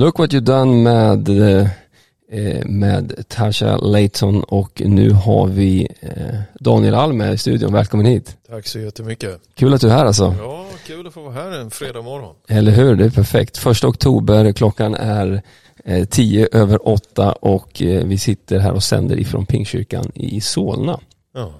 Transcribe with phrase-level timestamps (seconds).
[0.00, 6.94] Look what you done med, eh, med Tasha Layton och nu har vi eh, Daniel
[6.94, 7.72] Alm med i studion.
[7.72, 8.36] Välkommen hit.
[8.48, 9.40] Tack så jättemycket.
[9.54, 10.34] Kul att du är här alltså.
[10.38, 12.34] Ja, kul att få vara här en fredag morgon.
[12.48, 13.56] Eller hur, det är perfekt.
[13.58, 15.42] Första oktober, klockan är
[15.84, 21.00] eh, tio över åtta och eh, vi sitter här och sänder ifrån Pingstkyrkan i Solna
[21.34, 21.52] Ja.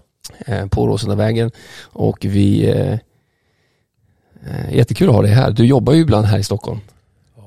[0.47, 1.51] eh, på Råsundavägen
[1.83, 2.93] och vi eh,
[4.47, 5.51] eh, Jättekul att ha dig här.
[5.51, 6.81] Du jobbar ju ibland här i Stockholm.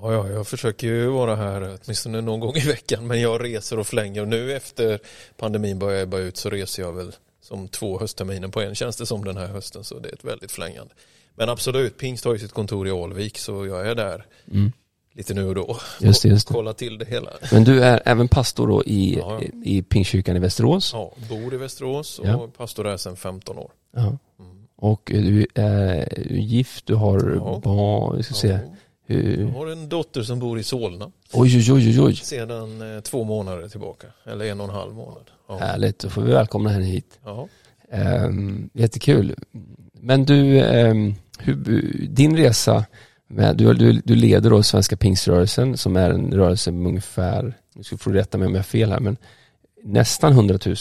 [0.06, 3.80] Ja, ja, jag försöker ju vara här åtminstone någon gång i veckan men jag reser
[3.80, 5.00] och flänger och nu efter
[5.38, 9.26] pandemin börjar ebba ut så reser jag väl som två höstterminer på en det som
[9.26, 10.94] den här hösten så det är ett väldigt flängande.
[11.36, 14.72] Men absolut, Pingst har ju sitt kontor i Alvik så jag är där Mm.
[15.14, 16.58] lite nu och då Just det, just och det.
[16.58, 17.30] kollar till det hela.
[17.52, 19.42] Men du är även pastor då i, Ja.
[19.64, 20.92] i Pingstkyrkan i Västerås.
[20.94, 22.50] Ja, bor i Västerås och Ja.
[22.58, 23.72] pastor är sedan 15 år.
[23.96, 24.02] Ja.
[24.40, 24.68] Mm.
[24.78, 28.60] Och du är gift, du har barn, vi ska se.
[29.08, 29.16] Ja.
[29.20, 33.24] Jag har en dotter som bor i Solna Oj, oj, oj, oj, sedan eh, två
[33.24, 34.08] månader tillbaka.
[34.24, 35.30] Eller en och en halv månad.
[35.48, 35.58] Ja.
[35.58, 37.20] Härligt, då får vi välkomna henne hit.
[37.26, 37.48] Ja.
[38.26, 39.36] Um, jättekul.
[39.94, 41.56] Men du, ehm, hur,
[42.10, 42.86] din resa,
[43.28, 47.84] med, du, du, du leder då Svenska pingströrelsen som är en rörelse med ungefär, nu
[47.84, 49.18] ska få rätta mig om jag har fel här, men
[49.84, 50.76] nästan 100 000.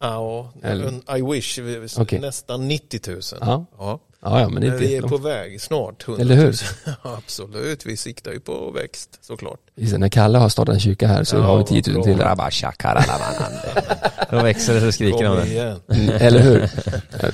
[0.00, 1.58] Ja, Eller- I wish,
[1.98, 2.20] Okej.
[2.20, 3.20] nästan 90 000.
[3.40, 4.00] Ja, Ja.
[4.22, 6.44] Ja, ja men det är Men vi är på väg snart 100 Eller 000.
[6.44, 6.54] hur?
[7.04, 9.60] Ja, Absolut, vi siktar ju på växt såklart.
[9.76, 12.04] Just När Kalle har startat en kyrka här så Ja, har vi 10 000 bra.
[12.04, 12.18] till.
[14.30, 15.80] Då växer det så skriker de igen.
[15.88, 16.70] Mm, Eller hur?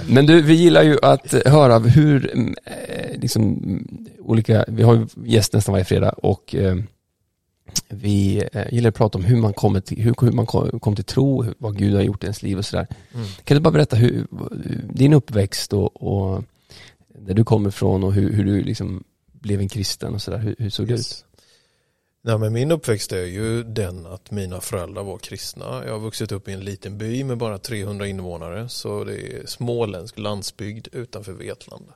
[0.14, 4.94] Men du, vi gillar ju att höra hur, mm, eh, liksom, mm, olika, vi har
[4.94, 6.76] ju gäst nästan varje fredag och eh,
[7.88, 10.96] vi eh, gillar att prata om hur man kommer till, hur, hur man kom, kom
[10.96, 12.86] till tro, hur- vad Gud har gjort i ens liv och sådär.
[13.14, 13.26] Mm.
[13.44, 14.26] Kan du bara berätta hur,
[14.92, 16.42] din uppväxt och, och
[17.26, 20.56] där du kommer ifrån och hur, hur du liksom blev en kristen och sådär, hur,
[20.58, 20.98] hur såg det ut?
[20.98, 21.24] Yes.
[22.22, 25.82] Nej, men min uppväxt är ju den att mina föräldrar var kristna.
[25.86, 29.46] Jag har vuxit upp i en liten by med bara 300 invånare så det är
[29.46, 31.94] småländsk landsbygd utanför Vetlanda.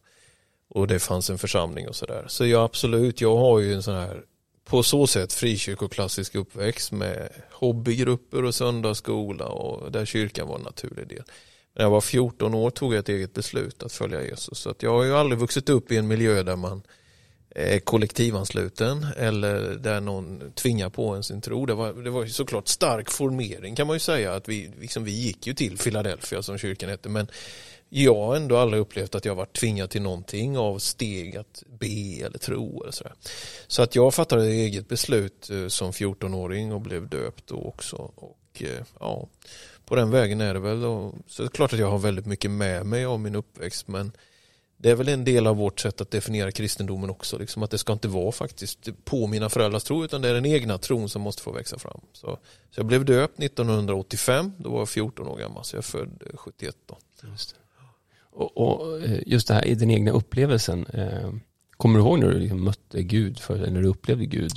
[0.68, 2.24] Och det fanns en församling och sådär.
[2.28, 4.22] Så jag absolut, jag har ju en sån här
[4.64, 11.08] på så sätt frikyrkoklassisk uppväxt med hobbygrupper och söndagsskola och där kyrkan var en naturlig
[11.08, 11.22] del.
[11.80, 14.58] När jag var 14 år tog jag ett eget beslut att följa Jesus.
[14.58, 16.82] Så att jag har ju aldrig vuxit upp i en miljö där man
[17.50, 21.66] är kollektivansluten eller där någon tvingar på en sin tro.
[21.66, 25.04] Det var, det var ju såklart stark formering kan man ju säga att vi, liksom,
[25.04, 27.26] vi gick ju till Philadelphia som kyrkan hette men
[27.88, 32.26] jag har ändå aldrig upplevt att jag varit tvingad till någonting av steg att be
[32.26, 33.14] eller tro eller sådär.
[33.66, 38.12] Så att jag fattade ett eget beslut eh, som 14-åring och blev döpt då också
[38.14, 39.28] och eh, ja,
[39.90, 42.26] på den vägen är det väl och, så det är klart att jag har väldigt
[42.26, 44.12] mycket med mig av min uppväxt men
[44.76, 47.38] det är väl en del av vårt sätt att definiera kristendomen också.
[47.38, 50.46] Liksom att det ska inte vara faktiskt på mina föräldrars tro utan det är den
[50.46, 52.00] egna tron som måste få växa fram.
[52.12, 52.38] Så,
[52.70, 56.22] så jag blev döpt 1985, då var jag 14 år gammal så jag är född
[56.26, 56.98] eh, 71 då.
[57.22, 57.84] Just det.
[58.30, 61.32] Och, och eh, just det här i den egna upplevelsen, eh,
[61.76, 64.52] kommer du ihåg när du liksom mötte Gud, för, eller när du upplevde Gud?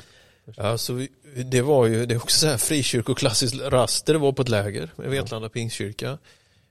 [0.45, 4.49] Vi- det var ju, det är också så här frikyrkoklassiskt raster, det var på ett
[4.49, 6.17] läger med Vetlanda pingstkyrka.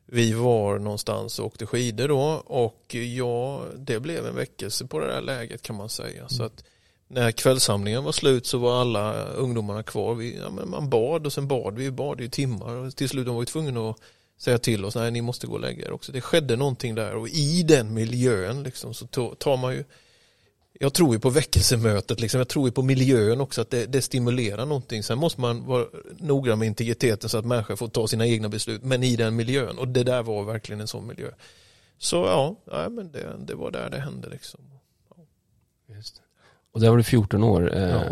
[0.07, 5.07] Vi var någonstans och åkte skidor då och ja, det blev en väckelse på det
[5.07, 6.29] där läget kan man säga.
[6.29, 6.65] Så att
[7.09, 10.15] när kvällssamlingen var slut så var alla ungdomarna kvar.
[10.15, 13.41] Vi, ja, man bad och sen bad vi, bad i timmar och till slut var
[13.41, 13.97] vi tvungna att
[14.39, 16.13] säga till oss, nej ni måste gå och lägga er också.
[16.13, 19.07] Det skedde någonting där och i den miljön liksom, så
[19.39, 19.85] tar man ju
[20.81, 22.39] jag tror ju på väckelsemötet, liksom.
[22.39, 25.03] jag tror ju på miljön också, att det, det stimulerar någonting.
[25.03, 25.87] Sen måste man vara
[26.19, 29.79] noggrann med integriteten så att människor får ta sina egna beslut, men i den miljön.
[29.79, 31.31] Och det där var verkligen en sån miljö.
[31.99, 34.29] Så ja, ja men det, det var där det hände.
[34.29, 34.61] Liksom.
[36.73, 37.75] Och där var du 14 år.
[37.75, 38.03] Eh, Ja.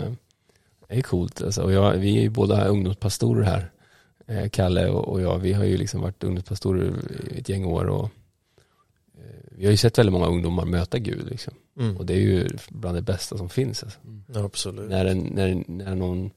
[0.88, 1.62] Det är coolt alltså.
[1.62, 3.70] Och jag, vi är ju båda ungdomspastorer här.
[4.26, 6.92] Eh, Kalle och, jag, vi har ju liksom varit ungdomspastorer
[7.36, 8.10] ett gäng år och
[9.50, 11.54] vi har ju sett väldigt många ungdomar möta Gud liksom.
[11.80, 11.96] Mm.
[11.96, 13.82] Och det är ju bland det bästa som finns.
[13.82, 13.98] Alltså.
[14.34, 14.90] Ja, absolut.
[14.90, 16.30] När, en, när, när någon,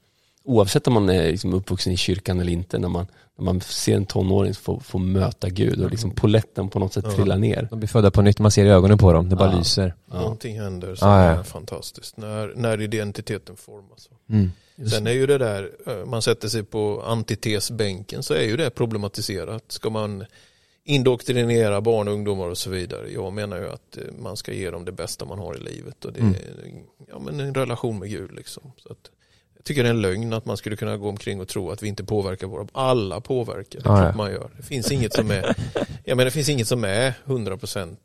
[0.43, 3.07] oavsett om man är liksom uppvuxen i kyrkan eller inte, när man,
[3.37, 7.05] när man ser en tonåring få, få möta Gud och liksom poletten på något sätt
[7.07, 7.15] Ja.
[7.15, 7.67] trillar ner.
[7.69, 9.57] De blir födda på nytt, man ser i ögonen på dem, det bara Ja.
[9.57, 9.93] lyser.
[10.11, 11.39] Ja, Någonting händer som Ja, ja.
[11.39, 12.17] är fantastiskt.
[12.17, 14.09] När, när identiteten formas.
[14.29, 14.51] Mm.
[14.75, 18.57] just Sen är ju det där, eh, man sätter sig på antitesbänken så är ju
[18.57, 19.63] det problematiserat.
[19.67, 20.25] Ska man
[20.85, 23.11] indoktrinera barn och ungdomar och så vidare.
[23.11, 26.05] Jag menar ju att eh, man ska ge dem det bästa man har i livet
[26.05, 26.33] och det Mm.
[26.33, 28.31] är ja, men en relation med Gud.
[28.31, 28.71] Liksom.
[28.77, 29.09] Så att,
[29.55, 31.83] jag tycker det är en lögn att man skulle kunna gå omkring och tro att
[31.83, 34.15] vi inte påverkar våra Alla påverkar, det är Ja, ja.
[34.15, 34.49] man gör.
[34.57, 35.55] Det finns inget som är,
[36.03, 37.95] jag menar, det finns inget som är 100%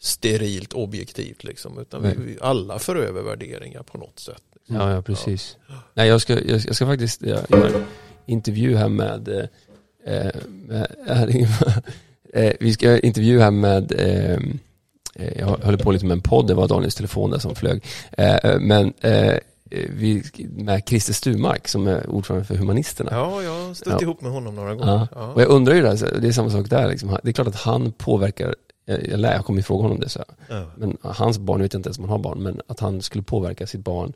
[0.00, 4.42] sterilt objektivt liksom, utan vi, vi alla för över värderingar på något sätt.
[4.66, 5.56] Ja, ja precis.
[5.94, 7.84] Nej, jag ska, jag, jag ska faktiskt jag, göra en
[8.26, 9.44] intervju här med, eh,
[10.16, 10.86] eh, med
[12.32, 14.38] eh, vi ska göra intervju här med eh,
[15.14, 17.84] eh, jag håller på lite med en podd, det var Daniels telefon där som flög.
[18.12, 19.34] Eh, men eh,
[19.90, 23.10] vi, med Christer Sturmark som är ordförande för Humanisterna.
[23.12, 24.02] Ja, jag har stött Ja.
[24.02, 24.92] ihop med honom några gånger.
[24.92, 25.08] Ja.
[25.14, 25.32] Ja.
[25.32, 27.18] Och jag undrar ju där, det är samma sak där, liksom.
[27.22, 30.24] det är klart att han påverkar, jag, lär, jag kommer fråga honom det så.
[30.76, 33.24] Men hans barn, jag vet inte ens om han har barn, men att han skulle
[33.24, 34.12] påverka sitt barn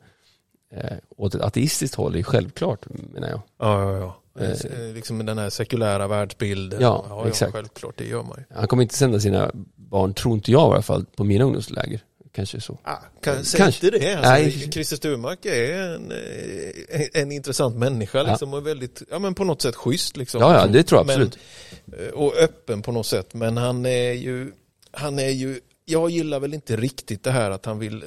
[0.75, 3.41] eh, åt ett ateistiskt håll är självklart menar jag.
[3.59, 4.17] Ja, ja, ja.
[4.39, 4.49] Eh.
[4.49, 6.81] Eh, liksom den här sekulära världsbilden.
[6.81, 7.51] Ja, ja, exakt.
[7.53, 8.55] självklart, det gör man ju.
[8.55, 12.01] Han kommer inte sända sina barn, tror inte jag i alla fall, på mina ungdomsläger.
[12.37, 12.79] Kanske så.
[12.83, 13.85] Ah, kan, säg Kanske.
[13.87, 14.15] inte det.
[14.15, 14.71] Alltså, Nej.
[14.71, 19.61] Christer Sturmark är en, eh, en intressant människa liksom, och väldigt, ja men på något
[19.61, 20.41] sätt schysst liksom.
[20.41, 21.37] Ja, ja, det tror jag absolut.
[21.85, 23.33] Men, eh, och öppen på något sätt.
[23.33, 24.51] Men han är ju,
[24.91, 28.03] han är ju, jag gillar väl inte riktigt det här att han vill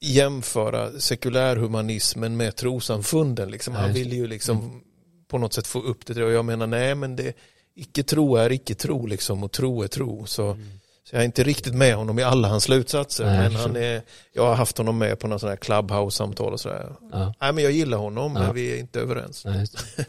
[0.00, 3.50] jämföra sekulärhumanismen med trosamfunden.
[3.50, 3.74] Liksom.
[3.74, 4.82] Han vill ju liksom
[5.30, 6.28] på något sätt få upp det till det.
[6.28, 7.32] Och jag menar, nej men det,
[7.74, 10.26] icke tro är icke tro liksom och tro är tro.
[10.26, 10.56] Så,
[11.10, 13.24] så jag är inte riktigt med honom i alla hans slutsatser.
[13.26, 14.02] Nej, men han är,
[14.32, 16.92] jag har haft honom med på någon sån här clubhouse-samtal och sådär.
[17.12, 17.34] Ja.
[17.40, 18.42] Nej men jag gillar honom Ja.
[18.42, 19.44] men vi är inte överens.
[19.44, 19.66] Nej.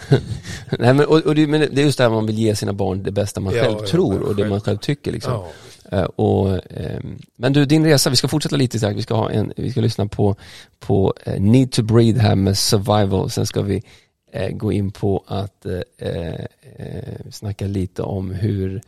[0.79, 2.73] Nej men, och, och det, men det är just det här man vill ge sina
[2.73, 4.61] barn det bästa man Ja, själv tror och det man själv.
[4.63, 5.43] själv tycker liksom.
[5.91, 8.97] Eh, och, ehm, men du, din resa, vi ska fortsätta lite strax.
[8.97, 10.35] Vi ska, ha en, vi ska lyssna på,
[10.79, 13.29] på eh, Need to Breathe här med Survival.
[13.29, 13.83] Sen ska vi
[14.31, 18.81] Eh, gå in på att eh, eh, snacka lite om hur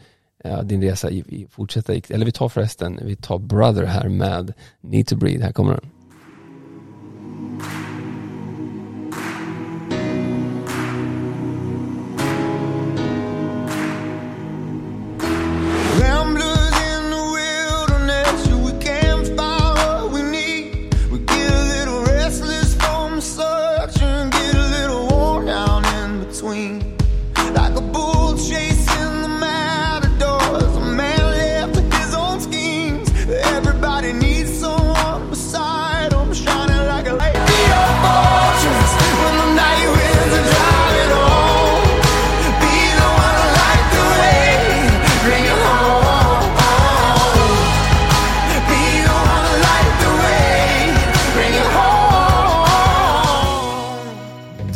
[0.44, 1.48] eh, din resa i, i.
[2.10, 5.44] Eller vi tar förresten, vi tar Brother här med Need to Breathe.
[5.44, 5.99] Här kommer den.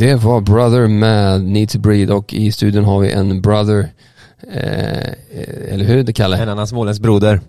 [0.04, 3.88] Det var Brother med Need to Breathe och i studion har vi en Brother,
[4.54, 6.38] eh, eller hur det Kalle?
[6.38, 7.42] En annan småländsk broder.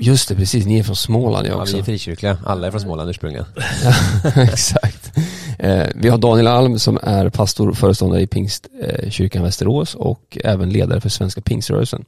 [0.00, 0.66] Just det, precis.
[0.66, 1.74] Ni är från Småland jag Ja, också.
[1.74, 2.38] vi är frikyrkliga.
[2.46, 3.46] Alla är från Småland ursprungligen.
[4.36, 5.12] Exakt.
[5.58, 9.94] Eh, vi har Daniel Alm som är pastor och föreståndare i Pingstkyrkan eh, kyrkan Västerås
[9.94, 12.04] och även ledare för Svenska Pingströrelsen.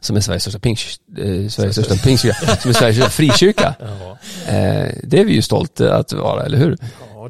[0.00, 3.74] Som är Sveriges största, pingst, eh, Sveriges största pingstkyrka, som är Sveriges största frikyrka.
[3.80, 4.18] Ja.
[4.52, 6.76] Eh, det är vi ju stolta att vara, eller hur?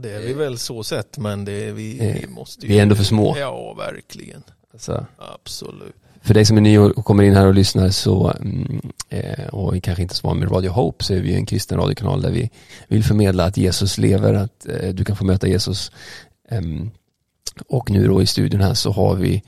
[0.02, 2.72] Ja, det är vi väl så sett men det är vi, Eh, vi måste ju...
[2.72, 3.36] vi är ändå för små.
[3.38, 4.42] Ja, verkligen.
[4.72, 5.94] Alltså, Absolut.
[6.22, 9.82] för dig som är ny och kommer in här och lyssnar så, mm, eh, och
[9.82, 12.50] kanske inte så van med Radio Hope, så är vi en kristen radiokanal där vi
[12.88, 15.92] vill förmedla att Jesus lever, att eh, du kan få möta Jesus.
[16.48, 16.90] Ehm,
[17.68, 19.42] och nu då i studion här så har vi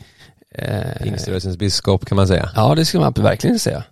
[0.54, 2.50] eh, Pingströrelsens biskop kan man säga.
[2.54, 3.84] Ja, det ska man verkligen säga.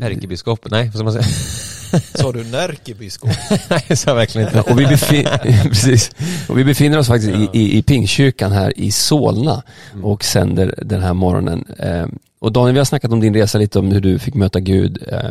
[0.00, 1.24] Ärkebiskop, nej vad ska man säga?
[2.14, 3.30] Sa du närkebiskop?
[3.70, 4.72] nej, det sa jag verkligen ja, inte.
[4.72, 6.10] och, vi befin- precis.
[6.48, 9.62] och vi befinner oss faktiskt i, i, i Pingstkyrkan här i Solna
[10.02, 11.64] och sänder den här morgonen.
[11.78, 12.06] Eh,
[12.38, 14.98] och Daniel, vi har snackat om din resa lite om hur du fick möta Gud
[15.08, 15.30] eh,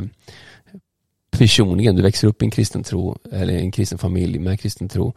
[1.32, 1.96] personligen.
[1.96, 5.14] Du växer upp i en kristen tro, eller en kristen familj med kristen tro.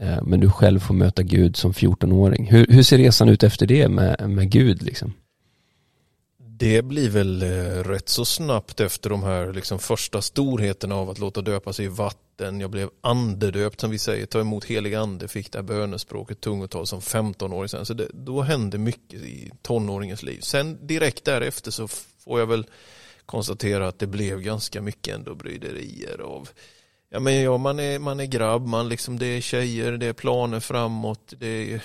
[0.00, 2.46] Eh, men du själv får möta Gud som 14-åring.
[2.50, 5.12] Hur, hur ser resan ut efter det med, med Gud liksom?
[6.58, 11.18] Det blir väl eh, rätt så snabbt efter de här liksom, första storheterna av att
[11.18, 12.60] låta döpa sig i vatten.
[12.60, 16.86] Jag blev andedöpt som vi säger, ta emot helig ande, fick det här bönespråket, tungotal
[16.86, 17.86] som 15-åring sen.
[17.86, 20.40] Så det, då hände mycket i tonåringens liv.
[20.40, 21.88] Sen direkt därefter så
[22.24, 22.66] får jag väl
[23.26, 26.48] konstatera att det blev ganska mycket ändå bryderier av
[27.08, 30.12] Ja men ja, man är, man är grabb, man liksom, det är tjejer, det är
[30.12, 31.82] planer framåt, det är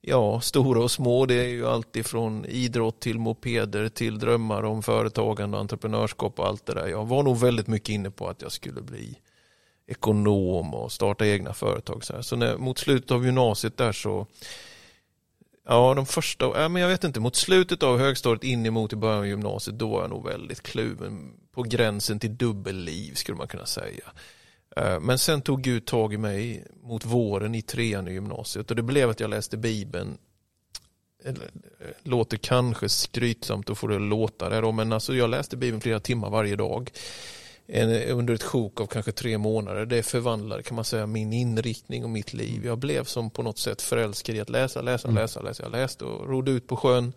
[0.00, 4.82] ja, stora och små, det är ju allt ifrån idrott till mopeder till drömmar om
[4.82, 6.86] företagande och entreprenörskap och allt det där.
[6.86, 9.18] Jag var nog väldigt mycket inne på att jag skulle bli
[9.86, 12.04] ekonom och starta egna företag.
[12.04, 12.22] Så, här.
[12.22, 14.26] så när, mot slutet av gymnasiet där så
[15.70, 18.96] Ja, de första, ja, men jag vet inte, mot slutet av högstadiet in emot i
[18.96, 21.32] början av gymnasiet, då var jag nog väldigt kluven.
[21.52, 24.12] På gränsen till dubbelliv skulle man kunna säga.
[24.78, 28.76] Eh, Men sen tog Gud tag i mig mot våren i trean i gymnasiet och
[28.76, 30.18] det blev att jag läste Bibeln.
[31.24, 31.34] Eh,
[32.02, 36.00] Låter kanske skrytsamt och får det låta det då, men alltså jag läste Bibeln flera
[36.00, 36.90] timmar varje dag.
[38.10, 39.86] under ett sjok av kanske tre månader.
[39.86, 42.66] Det förvandlade kan man säga min inriktning och mitt liv.
[42.66, 45.22] Jag blev som på något sätt förälskad i att läsa, läsa, Mm.
[45.22, 45.62] läsa, läsa.
[45.62, 47.12] Jag läste och rodde ut på sjön.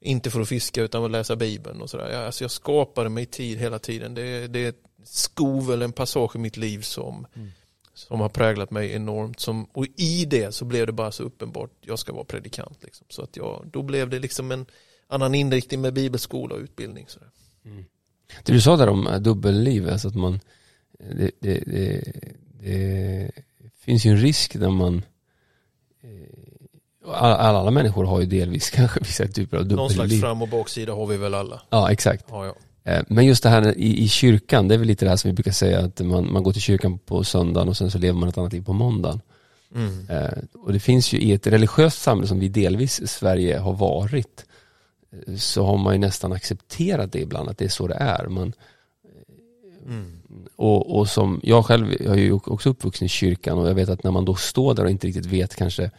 [0.00, 2.24] Inte för att fiska utan för att läsa bibeln och sådär.
[2.26, 4.14] Alltså jag skapade mig tid hela tiden.
[4.14, 7.48] Det, det är ett skov eller en passage i mitt liv som, Mm.
[7.94, 9.40] som har präglat mig enormt.
[9.40, 12.78] Som, och i det så blev det bara så uppenbart, jag ska vara predikant.
[12.82, 13.06] Liksom.
[13.10, 14.66] Så att jag, då blev det liksom en
[15.08, 17.06] annan inriktning med bibelskola och utbildning.
[17.08, 17.28] Sådär.
[18.44, 20.40] Det du sa där om äh, dubbelliv, alltså att man,
[20.98, 22.02] det, det, det,
[22.60, 23.30] det
[23.80, 25.02] finns ju en risk när man,
[26.02, 30.20] eh, alla, alla människor har ju delvis kanske vissa typer av Någon slags dubbelliv.
[30.20, 31.62] fram och baksida har vi väl alla.
[31.70, 32.24] Ja, exakt.
[32.28, 32.54] Ja, ja.
[32.84, 35.28] Eh, Men just det här i, i kyrkan, det är väl lite det här som
[35.28, 38.18] vi brukar säga att man, man går till kyrkan på söndagen och sen så lever
[38.20, 39.20] man ett annat liv på måndagen.
[39.74, 40.06] Mm.
[40.10, 43.72] Eh, Och det finns ju i ett religiöst samhälle som vi delvis i Sverige har
[43.72, 44.44] varit
[45.26, 48.26] eh, så har man ju nästan accepterat det ibland att det är så det är.
[48.26, 48.52] Man,
[49.86, 50.22] Mm.
[50.56, 53.88] och, och som jag själv, jag är ju också uppvuxen i kyrkan och jag vet
[53.88, 55.90] att när man då står där och inte riktigt vet kanske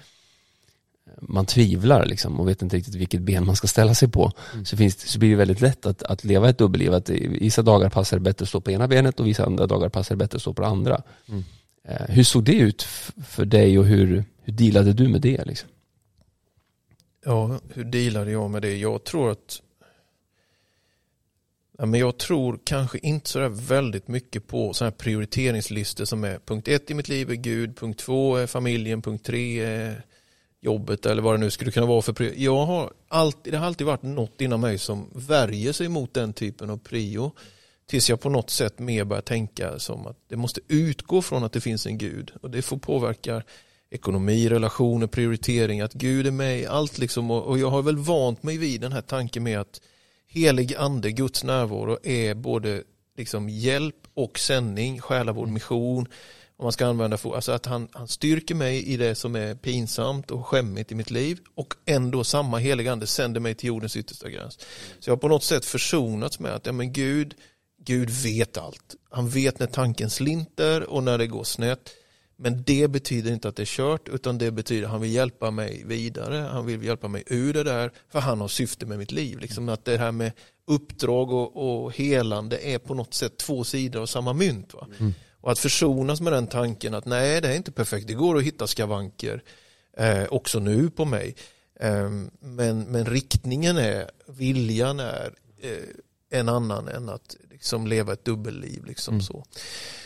[1.27, 4.31] man tvivlar liksom och vet inte riktigt vilket ben man ska ställa sig på
[4.65, 6.93] så, finns det, så blir det väldigt lätt att, att leva ett dubbelliv.
[6.93, 9.89] Att vissa dagar passar det bättre att stå på ena benet och vissa andra dagar
[9.89, 11.01] passar det bättre att stå på det andra.
[11.29, 11.43] Mm.
[11.87, 12.83] Eh, hur såg det ut
[13.27, 15.45] för dig och hur, hur dealade du med det?
[15.45, 15.69] Liksom?
[17.25, 18.77] Ja, hur dealade jag med det?
[18.77, 19.61] Jag tror att
[21.77, 26.39] ja, men jag tror kanske inte så väldigt mycket på sådana här prioriteringslistor som är
[26.45, 30.05] punkt ett i mitt liv är Gud, punkt två är familjen, punkt tre är
[30.63, 32.33] jobbet eller vad det nu skulle kunna vara för prio.
[32.35, 36.33] Jag har alltid, det har alltid varit något inom mig som värjer sig mot den
[36.33, 37.31] typen av prio.
[37.85, 41.53] Tills jag på något sätt mer börjar tänka som att det måste utgå från att
[41.53, 42.31] det finns en Gud.
[42.41, 43.43] Och det får påverka
[43.89, 47.31] ekonomi, relationer, prioritering, att Gud är med i allt liksom.
[47.31, 49.81] Och, jag har väl vant mig vid den här tanken med att
[50.27, 52.83] helig ande, Guds närvaro är både
[53.17, 56.07] liksom hjälp och sändning, själavård, mission.
[56.57, 59.55] Om man ska använda for, alltså att han, han styrker mig i det som är
[59.55, 63.97] pinsamt och skämmigt i mitt liv och ändå samma heliga ande sänder mig till jordens
[63.97, 64.59] yttersta gräns.
[64.99, 67.35] Så jag har på något sätt försonats med att ja, men Gud,
[67.85, 68.95] Gud vet allt.
[69.09, 71.89] Han vet när tanken slinter och när det går snett.
[72.35, 75.51] Men det betyder inte att det är kört utan det betyder att han vill hjälpa
[75.51, 76.35] mig vidare.
[76.35, 79.39] Han vill hjälpa mig ur det där för han har syfte med mitt liv.
[79.39, 80.31] Liksom att det här med
[80.67, 84.73] uppdrag och, och helande är på något sätt två sidor av samma mynt.
[84.73, 84.87] Va?
[84.99, 85.13] Mm.
[85.43, 88.43] Och att försonas med den tanken att nej det är inte perfekt, det går att
[88.43, 89.43] hitta skavanker
[89.97, 91.35] eh, också nu på mig.
[91.79, 92.09] Eh,
[92.39, 98.85] men, men riktningen är, viljan är eh, en annan än att liksom leva ett dubbelliv.
[98.85, 99.45] Liksom så.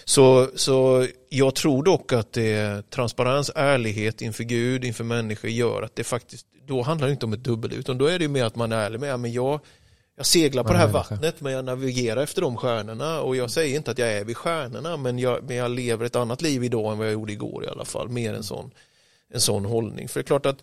[0.06, 5.96] Så, så jag tror dock att det, transparens, ärlighet inför Gud, inför människor gör att
[5.96, 8.56] det faktiskt, då handlar det inte om ett dubbelliv utan då är det mer att
[8.56, 9.60] man är ärlig med, ja, men jag,
[10.18, 13.22] jag seglar på det här vattnet men jag navigerar efter de stjärnorna.
[13.22, 16.16] Och jag säger inte att jag är vid stjärnorna men jag, men jag lever ett
[16.16, 18.72] annat liv idag än vad jag gjorde igår i alla fall, mer en sån,
[19.34, 20.08] en sån hållning.
[20.08, 20.62] För det är klart att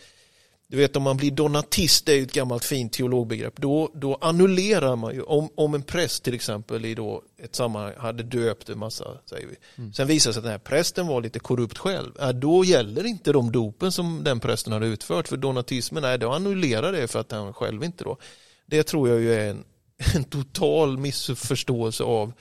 [0.67, 4.19] du vet om man blir donatist, det är ju ett gammalt fint teologbegrepp, då, då
[4.21, 8.69] annullerar man ju, om, om en präst till exempel i då ett sammanhang hade döpt
[8.69, 12.13] en massa, säger vi, sen visar sig att den här prästen var lite korrupt själv,
[12.19, 16.31] ja, då gäller inte de dopen som den prästen hade utfört, för donatismen, nej, då
[16.33, 18.19] annullerar det för att han själv inte då.
[18.67, 19.65] Det tror jag ju är en,
[20.15, 22.33] en total missförståelse av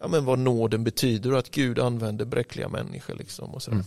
[0.00, 3.76] ja, men vad nåden betyder och att Gud använder bräckliga människor liksom och sådär.
[3.76, 3.86] Mm.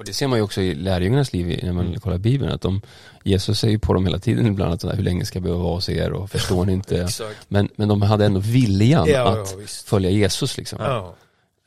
[0.00, 2.80] Och det ser man ju också i lärjungarnas liv när man kollar Bibeln, att de,
[3.24, 5.74] Jesus säger ju på dem hela tiden ibland att hur länge ska jag behöva vara
[5.74, 7.08] hos er och förstår ni inte?
[7.48, 10.78] Men, men de hade ändå viljan Ja, att ja, följa Jesus liksom.
[10.82, 11.14] Ja.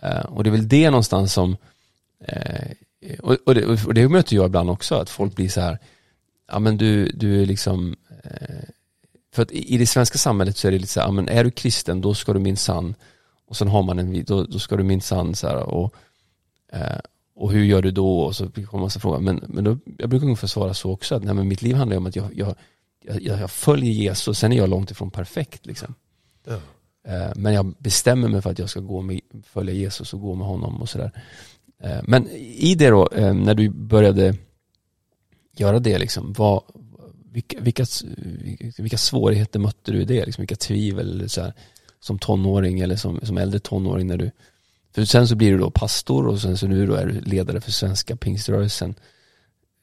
[0.03, 1.57] Eh, och det är väl det någonstans som,
[2.27, 2.71] eh,
[3.19, 5.79] och, och, det, och det möter jag ibland också, att folk blir så här,
[6.51, 8.69] ja men du, du är liksom, eh,
[9.33, 11.51] för att i det svenska samhället så är det lite så här, men är du
[11.51, 12.95] kristen då ska du minsann,
[13.47, 15.95] och sen har man en, då, då ska du minsann så här och,
[16.73, 16.99] eh,
[17.35, 18.19] och hur gör du då?
[18.19, 21.15] Och så kommer man så fråga, men, men då, jag brukar ungefär svara så också,
[21.15, 22.55] att nej, men mitt liv handlar om att jag, jag,
[23.01, 25.95] jag, jag följer Jesus, sen är jag långt ifrån perfekt liksom.
[26.47, 26.59] Ja.
[27.07, 30.35] Eh, Men jag bestämmer mig för att jag ska gå med, följa Jesus och gå
[30.35, 31.11] med honom och sådär.
[31.83, 34.35] Eh, Men i det då, eh, när du började
[35.57, 36.63] göra det, liksom, vad,
[37.33, 37.85] vilka, vilka,
[38.77, 40.25] vilka svårigheter mötte du i det?
[40.25, 41.53] Liksom, vilka tvivel så här,
[41.99, 44.31] som tonåring eller som, som äldre tonåring när du
[44.95, 47.61] för sen så blir du då pastor och sen så nu då är du ledare
[47.61, 48.95] för svenska pingströrelsen.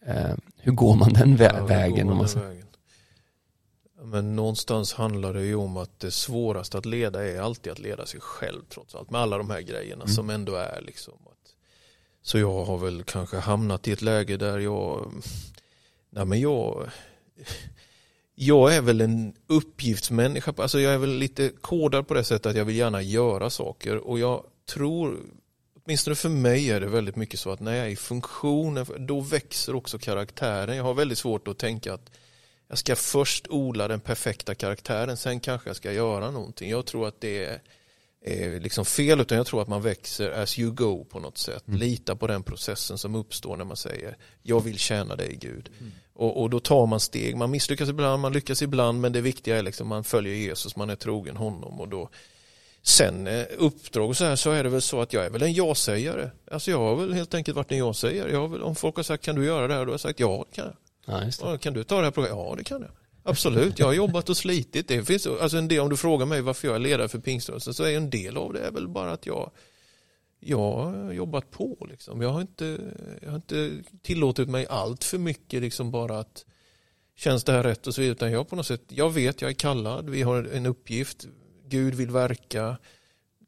[0.07, 2.07] Eh, hur går man den vä- Ja, vägen?
[2.07, 2.67] går Om man man den vägen?
[4.03, 8.07] Men någonstans handlar det ju om att det svåraste att leda är alltid att leda
[8.07, 9.11] sig själv trots allt.
[9.11, 10.15] Med alla de här grejerna Mm.
[10.15, 11.15] som ändå är liksom.
[11.27, 11.55] Att,
[12.23, 15.13] så jag har väl kanske hamnat i ett läge där jag,
[16.11, 16.89] nej men jag,
[18.35, 22.57] jag är väl en uppgiftsmänniska, alltså jag är väl lite kodad på det sättet att
[22.57, 25.19] jag vill gärna göra saker och jag tror,
[25.85, 29.21] åtminstone för mig är det väldigt mycket så att när jag är i funktion, då
[29.21, 30.77] växer också karaktären.
[30.77, 32.11] Jag har väldigt svårt att tänka att
[32.69, 36.71] jag ska först odla den perfekta karaktären, sen kanske jag ska göra någonting.
[36.71, 37.61] Jag tror att det är,
[38.25, 41.69] är liksom fel, utan jag tror att man växer as you go på något sätt.
[41.69, 41.81] Mm.
[41.81, 45.71] Lita på den processen som uppstår när man säger jag vill tjäna dig Gud.
[46.21, 49.59] Och, och då tar man steg, man misslyckas ibland, man lyckas ibland, men det viktiga
[49.59, 52.09] är liksom man följer Jesus, man är trogen honom och då
[52.83, 55.43] Sen eh, uppdrag och så här så är det väl så att jag är väl
[55.43, 56.31] en ja-sägare.
[56.51, 58.33] Alltså jag har väl helt enkelt varit en ja-sägare.
[58.33, 59.81] Jag väl, om folk har sagt kan du göra det här?
[59.81, 60.75] Då har jag sagt ja, det kan jag.
[61.15, 61.33] Ja, det.
[61.41, 62.45] Ja, kan du ta det här programmet?
[62.49, 62.91] Ja, det kan jag.
[63.23, 64.89] Absolut, jag har jobbat och slitit.
[64.89, 67.75] Det finns, alltså en del, om du frågar mig varför jag är ledare för pingströrelsen
[67.75, 69.51] så är en del av det är väl bara att jag,
[70.41, 71.87] jag har jobbat på.
[71.91, 72.23] Liksom.
[72.23, 72.79] Jag, har inte,
[73.23, 76.45] jag har inte tillåtit mig allt för mycket liksom bara att
[77.17, 78.13] känns det här rätt och så vidare.
[78.13, 81.27] Utan jag på något sätt, jag vet, jag är kallad, vi har en uppgift,
[81.67, 82.77] Gud vill verka,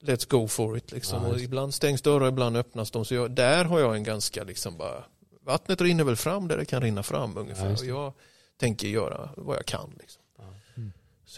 [0.03, 0.93] let's go for it.
[0.93, 1.23] Liksom.
[1.25, 3.05] Ja, ibland stängs dörrar, ibland öppnas de.
[3.05, 5.05] Så jag, där har jag en ganska liksom bara,
[5.41, 7.73] vattnet rinner väl fram där det kan rinna fram ungefär.
[7.73, 8.13] och jag
[8.57, 9.95] tänker göra vad jag kan.
[10.01, 10.22] Liksom.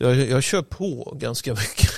[0.00, 0.14] Mm.
[0.14, 1.90] Så jag, jag kör på ganska mycket.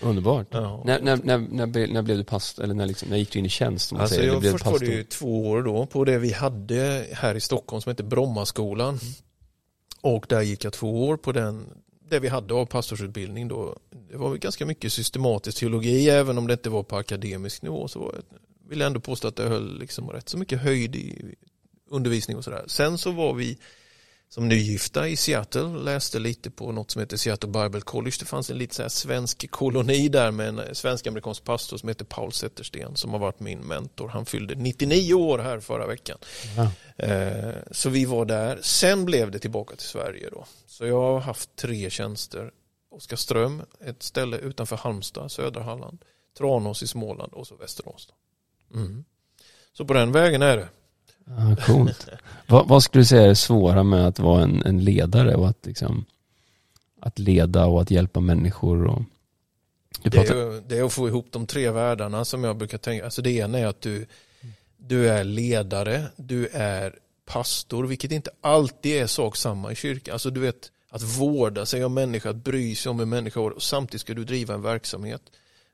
[0.00, 0.46] Underbart.
[0.50, 0.82] Ja.
[0.86, 3.38] När, när, när, när, blev- när blev du pastor, eller när, liksom, när gick du
[3.38, 3.92] in i tjänst?
[3.92, 6.18] Om man Alltså säger, jag, blev först var det ju två år då på det
[6.18, 9.00] vi hade här i Stockholm som heter Brommaskolan.
[10.00, 11.66] Och där gick jag två år på den,
[12.10, 13.76] det vi hade av pastorsutbildning då.
[14.10, 17.98] Det var ganska mycket systematisk teologi även om det inte var på akademisk nivå så
[17.98, 18.22] var jag,
[18.70, 21.34] vill jag ändå påstå att det höll liksom rätt så mycket höjd i
[21.90, 22.64] undervisning och sådär.
[22.66, 23.58] Sen så var vi
[24.28, 28.16] som nygifta i Seattle, läste lite på något som heter Seattle Bible College.
[28.20, 32.04] Det fanns en lite så här svensk koloni där med en svensk-amerikansk pastor som heter
[32.04, 34.08] Paul Zettersten som har varit min mentor.
[34.08, 36.18] Han fyllde 99 år här förra veckan.
[36.56, 36.70] Ja.
[37.04, 38.58] Eh, Så vi var där.
[38.62, 40.46] Sen blev det tillbaka till Sverige då.
[40.66, 42.50] Så jag har haft tre tjänster.
[42.90, 45.98] Oskarström, ett ställe utanför Halmstad, södra Halland.
[46.38, 48.08] Tranås i Småland och så Västerås.
[48.74, 49.04] Mm.
[49.72, 50.68] Så på den vägen är det.
[51.26, 52.08] Ja, coolt.
[52.46, 55.48] vad, vad skulle du säga är det svåra med att vara en, en ledare och
[55.48, 56.04] att liksom
[57.00, 59.02] att leda och att hjälpa människor och
[60.02, 63.04] Det är, det är att få ihop de tre världarna som jag brukar tänka.
[63.04, 64.06] Alltså det ena är att du,
[64.76, 70.12] du är ledare, du är pastor, vilket inte alltid är sak samma i kyrkan.
[70.12, 73.62] Alltså du vet, att vårda sig om människa, att bry sig om en människa och
[73.62, 75.22] samtidigt ska du driva en verksamhet.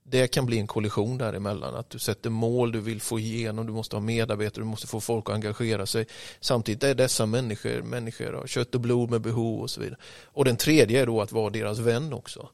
[0.05, 3.73] Det kan bli en kollision däremellan, att du sätter mål, du vill få igenom, du
[3.73, 6.07] måste ha medarbetare, du måste få folk att engagera sig.
[6.41, 9.99] Samtidigt är dessa människor människor av kött och blod med behov och så vidare.
[10.25, 12.49] Och den tredje är då att vara deras vän också.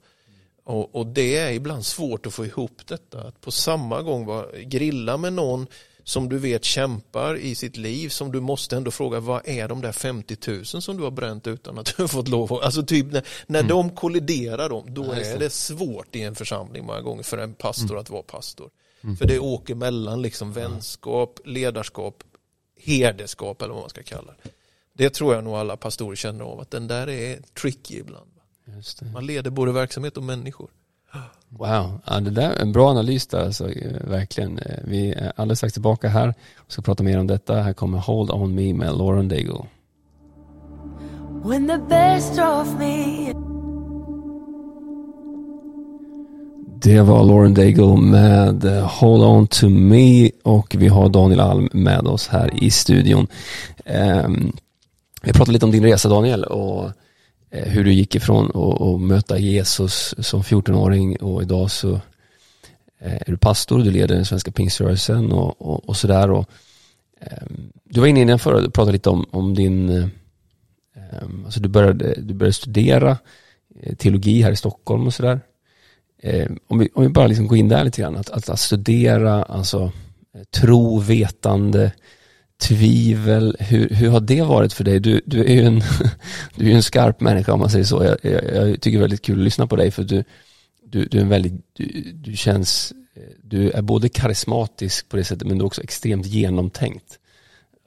[0.65, 3.21] Och, och det är ibland svårt att få ihop detta.
[3.21, 5.67] Att på samma gång grilla med någon
[6.09, 9.81] som du vet kämpar i sitt liv som du måste ändå fråga vad är de
[9.81, 13.13] där 50 000 som du har bränt utan att du har fått lov Alltså typ
[13.13, 15.51] när, när de kolliderar dem, då Ja, är det.
[15.51, 18.71] svårt i en församling många gånger för en pastor att vara pastor.
[19.19, 22.25] För det åker mellan liksom vänskap, ledarskap,
[22.81, 24.51] herdeskap eller vad man ska kalla det.
[24.93, 28.31] Det tror jag nog alla pastorer känner av att den där är tricky ibland.
[29.13, 30.71] Man leder både verksamhet och människor.
[31.51, 34.59] Wow, ja, det där är en bra analys där alltså, eh, verkligen.
[34.59, 37.55] Eh, Vi är alldeles strax tillbaka här och ska prata mer om detta.
[37.55, 39.67] Här kommer Hold On Me med Lauren Daigle.
[41.45, 43.33] When the best of me
[46.83, 51.69] Det var Lauren Daigle med eh, Hold On To Me och vi har Daniel Alm
[51.73, 53.27] med oss här i studion.
[53.85, 54.53] Ehm,
[55.23, 56.91] vi pratade lite om din resa Daniel och
[57.51, 61.93] Eh, hur du gick ifrån att möta Jesus som 14-åring och idag så
[63.01, 66.31] eh, är du pastor, du leder den svenska pingströrelsen och, och, och sådär.
[66.31, 66.51] Och,
[67.21, 71.69] ehm, du var inne innan förra och pratade lite om, om din, ehm, alltså du
[71.69, 73.19] började, du började studera
[73.81, 75.41] eh, teologi här i Stockholm och sådär.
[76.23, 78.61] Ehm, om, vi, om vi bara liksom går in där lite grann, att, att, att
[78.61, 79.93] studera, alltså
[80.51, 81.93] tro, vetande,
[82.61, 85.01] tvivel, hur, hur har det varit för dig?
[85.01, 85.83] Du, du är ju en,
[86.55, 88.05] du är ju en skarp människa om man säger så.
[88.05, 90.25] Jag, jag, jag tycker det är väldigt kul att lyssna på dig för du,
[90.85, 95.25] du, du är en väldigt, du, du känns, eh, du är både karismatisk på det
[95.25, 97.19] sättet men du är också extremt genomtänkt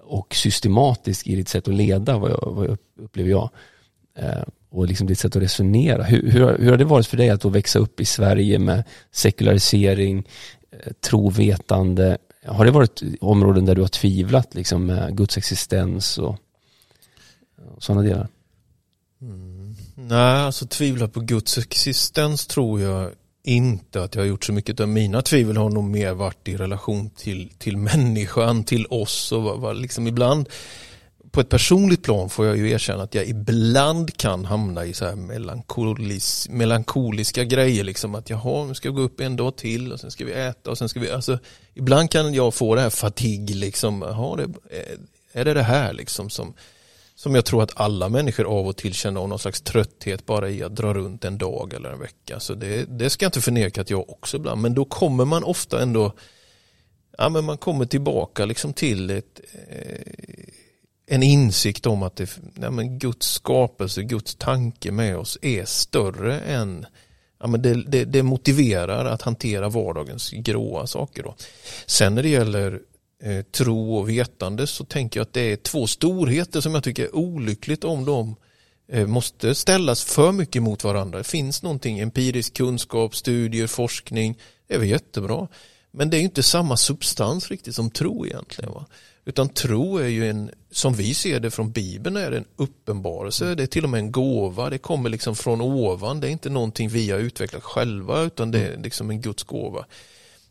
[0.04, 3.50] och systematisk i ditt sätt att leda vad jag, vad jag upplever jag.
[4.18, 6.04] Eh, och liksom ditt sätt att resonera.
[6.04, 8.60] Hur, hur, har- hur har det varit för dig att då växa upp i Sverige
[8.60, 10.24] med sekularisering,
[10.72, 12.18] eh, trovetande?
[12.46, 16.38] Har det varit områden där du har tvivlat liksom med Guds existens och,
[17.76, 18.28] och sådana delar?
[19.22, 19.76] Mm.
[19.96, 23.12] Nej, alltså tvivla på Guds existens tror jag
[23.44, 24.70] inte att jag har gjort så mycket.
[24.70, 29.44] Utan mina tvivel har nog mer varit i relation till, till människan, till oss och
[29.44, 30.50] vad, vad liksom ibland
[31.32, 35.06] på ett personligt plan får jag ju erkänna att jag ibland kan hamna i så
[35.06, 37.84] här melankolis, melankoliska grejer.
[37.84, 40.34] Liksom att jaha, nu ska vi gå upp en dag till och sen ska vi
[40.34, 41.40] äta och sen ska vi, alltså
[41.74, 45.94] ibland kan jag få det här fatig liksom, jaha, det, eh, är det det här
[45.94, 46.54] liksom som,
[47.16, 50.64] som jag tror att alla människor av och till känner någon slags trötthet bara i
[50.64, 52.40] att dra runt en dag eller en vecka.
[52.40, 55.44] Så det, det ska jag inte förneka att jag också ibland, men då kommer man
[55.44, 56.14] ofta ändå
[57.18, 60.14] ja, men man kommer tillbaka liksom till ett, eh,
[61.14, 66.40] en insikt om att det, nej men Guds skapelse, Guds tanke med oss är större
[66.40, 66.86] än
[67.40, 71.24] ja, men det, det, det motiverar att hantera vardagens gråa saker.
[71.24, 71.36] Då.
[71.86, 72.80] Sen när det gäller
[73.24, 77.04] eh, tro och vetande så tänker jag att det är två storheter som jag tycker
[77.04, 78.36] är olyckligt om de
[78.92, 81.18] eh, måste ställas för mycket mot varandra.
[81.18, 85.48] Det finns någonting, empirisk kunskap, studier, forskning, det är väl jättebra.
[85.92, 88.72] Men det är inte samma substans riktigt som tro egentligen.
[88.72, 88.86] Va?
[89.26, 93.56] Utan tro är ju en, som vi ser det från Bibeln, är en uppenbarelse.
[93.56, 94.70] Det är till och med en gåva.
[94.70, 96.20] Det kommer liksom från ovan.
[96.20, 99.86] Det är inte någonting vi har utvecklat själva utan det är liksom en Guds gåva.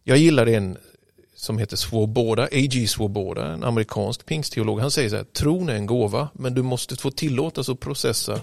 [0.05, 0.77] Jag gillar en
[1.37, 2.87] som heter Swoboda, A.G.
[2.87, 4.81] Swoboda, en amerikansk pingstteolog.
[4.81, 8.41] Han säger så här, tron är en gåva men du måste få tillåtas att processa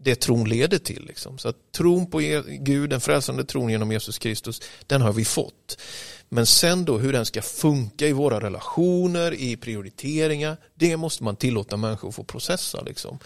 [0.00, 1.04] det tron leder till.
[1.06, 1.38] Liksom.
[1.38, 5.78] Så att tron på Gud, den frälsande tron genom Jesus Kristus, den har vi fått.
[6.28, 11.36] Men sen då hur den ska funka i våra relationer, i prioriteringar, det måste man
[11.36, 12.80] tillåta människor att få processa.
[12.80, 13.18] Liksom.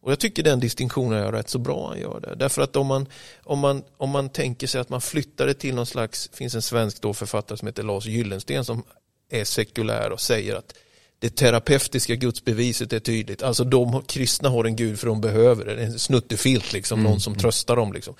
[0.00, 2.34] Och jag tycker den distinktionen är rätt så bra han gör det.
[2.34, 3.06] Därför att om man,
[3.42, 6.62] om man, om man tänker sig att man flyttar det till någon slags, finns en
[6.62, 8.82] svensk då författare som heter Lars Gyllensten som
[9.30, 10.74] är sekulär och säger att
[11.18, 13.42] det terapeutiska gudsbeviset är tydligt.
[13.42, 15.84] Alltså de kristna har en gud för de behöver det.
[15.84, 17.10] En snuttefilt, liksom, Mm.
[17.10, 17.92] någon som tröstar dem.
[17.92, 18.14] Liksom.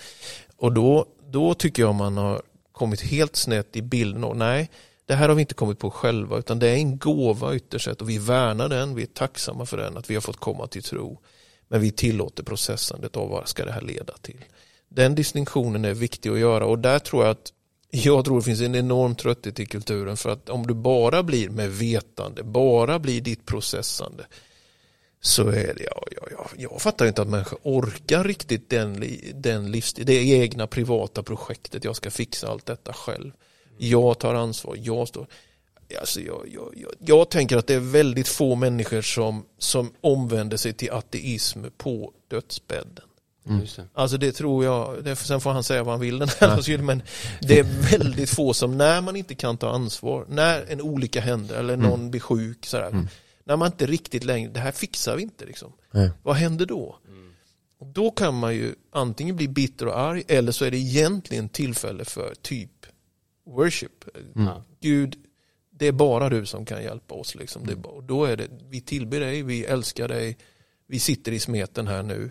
[0.56, 2.42] Och då, då tycker jag man har
[2.76, 4.70] kommit helt snett i bilden Och nej,
[5.06, 8.00] det här har vi inte kommit på själva, utan det är en gåva ytterst sett
[8.00, 10.82] och vi värnar den, vi är tacksamma för den, att vi har fått komma till
[10.82, 11.20] tro.
[11.68, 14.44] Men vi tillåter processandet av vad ska det här leda till.
[14.88, 17.52] Den distinktionen är viktig att göra och där tror jag att
[17.90, 21.48] jag tror det finns en enorm trötthet i kulturen för att om du bara blir
[21.48, 24.24] med vetande, bara blir ditt processande
[25.26, 29.70] så är det, ja, ja, ja, jag fattar inte att människor orkar riktigt den, den
[29.70, 33.32] livsstil, det egna privata projektet, jag ska fixa allt detta själv.
[33.78, 35.26] Jag tar ansvar, jag står,
[36.00, 40.56] alltså jag, jag, jag, jag tänker att det är väldigt få människor som, som omvänder
[40.56, 43.04] sig till ateism på dödsbädden.
[43.44, 43.88] Det.
[43.94, 46.86] Alltså det tror jag, det, sen får han säga vad han vill den här asylum,
[46.86, 47.02] men
[47.40, 51.54] det är väldigt få som när man inte kan ta ansvar, när en olycka händer
[51.54, 53.08] eller någon blir sjuk sådär,
[53.46, 55.72] när man inte riktigt längre, det här fixar vi inte liksom.
[55.90, 56.10] Nej.
[56.22, 56.98] Vad händer då?
[57.78, 61.48] Och då kan man ju antingen bli bitter och arg eller så är det egentligen
[61.48, 62.86] tillfälle för typ
[63.46, 64.04] worship.
[64.34, 64.64] Ja.
[64.80, 65.16] Gud,
[65.70, 67.34] det är bara du som kan hjälpa oss.
[67.34, 67.66] Liksom.
[67.66, 70.38] Det är bara, och då är det, vi tillber dig, vi älskar dig,
[70.86, 72.30] vi sitter i smeten här nu.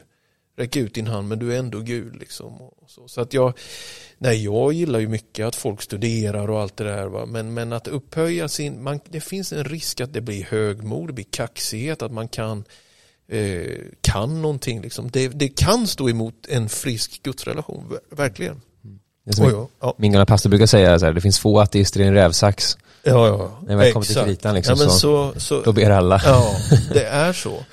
[0.57, 2.15] Räck ut din hand men du är ändå Gud.
[2.15, 2.53] Liksom.
[2.87, 3.07] Så.
[3.07, 3.53] så att jag,
[4.17, 7.05] nej, jag gillar ju mycket att folk studerar och allt det där.
[7.05, 7.25] Va?
[7.25, 11.13] Men, men att upphöja sin, man, det finns en risk att det blir högmod, det
[11.13, 12.63] blir kaxighet, att man kan
[13.27, 13.65] eh,
[14.01, 14.81] kan någonting.
[14.81, 15.09] Liksom.
[15.11, 18.61] Det, det kan stå emot en frisk gudsrelation, ver- verkligen.
[19.27, 19.67] Oj, ja.
[19.79, 19.95] Ja.
[19.97, 22.77] Min gamla pastor brukar säga så här, det finns få ateister i en rävsax.
[23.03, 23.59] Ja, ja.
[23.67, 26.21] När väl kommer till kritan liksom, ja, så- så, så, Då ber alla.
[26.25, 26.55] Ja,
[26.93, 27.65] det är så.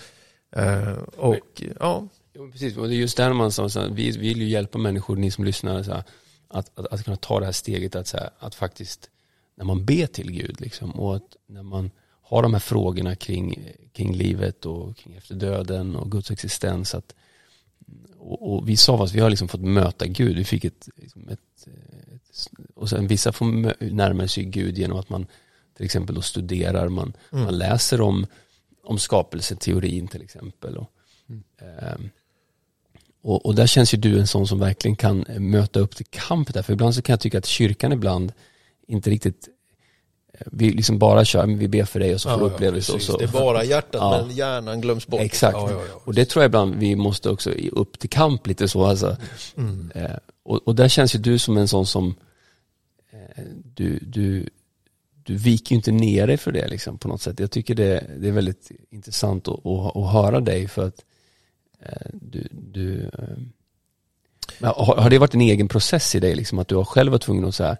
[0.57, 4.11] Eh, och ja, Jo, precis, och det är just där man sa, så här, vi
[4.11, 6.05] vill ju hjälpa människor, ni som lyssnar, så här,
[6.49, 9.11] att, att, att kunna ta det här steget att, så här, att faktiskt,
[9.55, 11.90] när man ber till Gud, liksom, och att när man
[12.23, 17.14] har de här frågorna kring, kring livet och kring efter döden och Guds existens, att,
[18.18, 21.29] och, och vissa av oss, vi har liksom fått möta Gud, vi fick ett, liksom
[21.29, 21.66] ett,
[22.14, 23.45] ett och sen vissa får
[23.92, 25.27] närma sig Gud genom att man
[25.77, 28.27] till exempel då studerar, man, man läser om,
[28.83, 30.77] om skapelseteorin till exempel.
[30.77, 30.90] Och,
[31.59, 32.11] ehm,
[33.23, 36.55] och, och där känns ju du en sån som verkligen kan möta upp till kamp
[36.55, 36.63] där.
[36.63, 38.33] För ibland så kan jag tycka att kyrkan ibland
[38.89, 39.49] inte riktigt,
[40.35, 42.77] eh, vi liksom bara kör, men vi ber för dig och så får du uppleva
[42.77, 42.83] det.
[42.83, 43.07] så- precis.
[43.07, 43.17] så.
[43.19, 44.25] Det är bara hjärtat Ja.
[44.27, 45.21] men hjärnan glöms bort.
[45.21, 45.57] Exakt.
[45.57, 46.01] Ja, ja, ja.
[46.05, 48.85] Och det tror jag ibland vi måste också upp till kamp lite så.
[48.85, 49.17] Alltså.
[49.57, 49.93] Mm.
[49.95, 50.11] Eh,
[50.45, 52.15] och, och där känns ju du som en sån som,
[53.13, 54.49] eh, du, du,
[55.25, 57.41] du viker ju inte ner dig för det liksom, på något sätt.
[57.41, 61.05] Jag tycker det, det är väldigt intressant att, att, att höra dig för att
[61.83, 63.11] Eh, du, du
[64.61, 67.12] eh, har, har det varit en egen process i dig, liksom, att du har själv
[67.12, 67.77] varit tvungen att så här,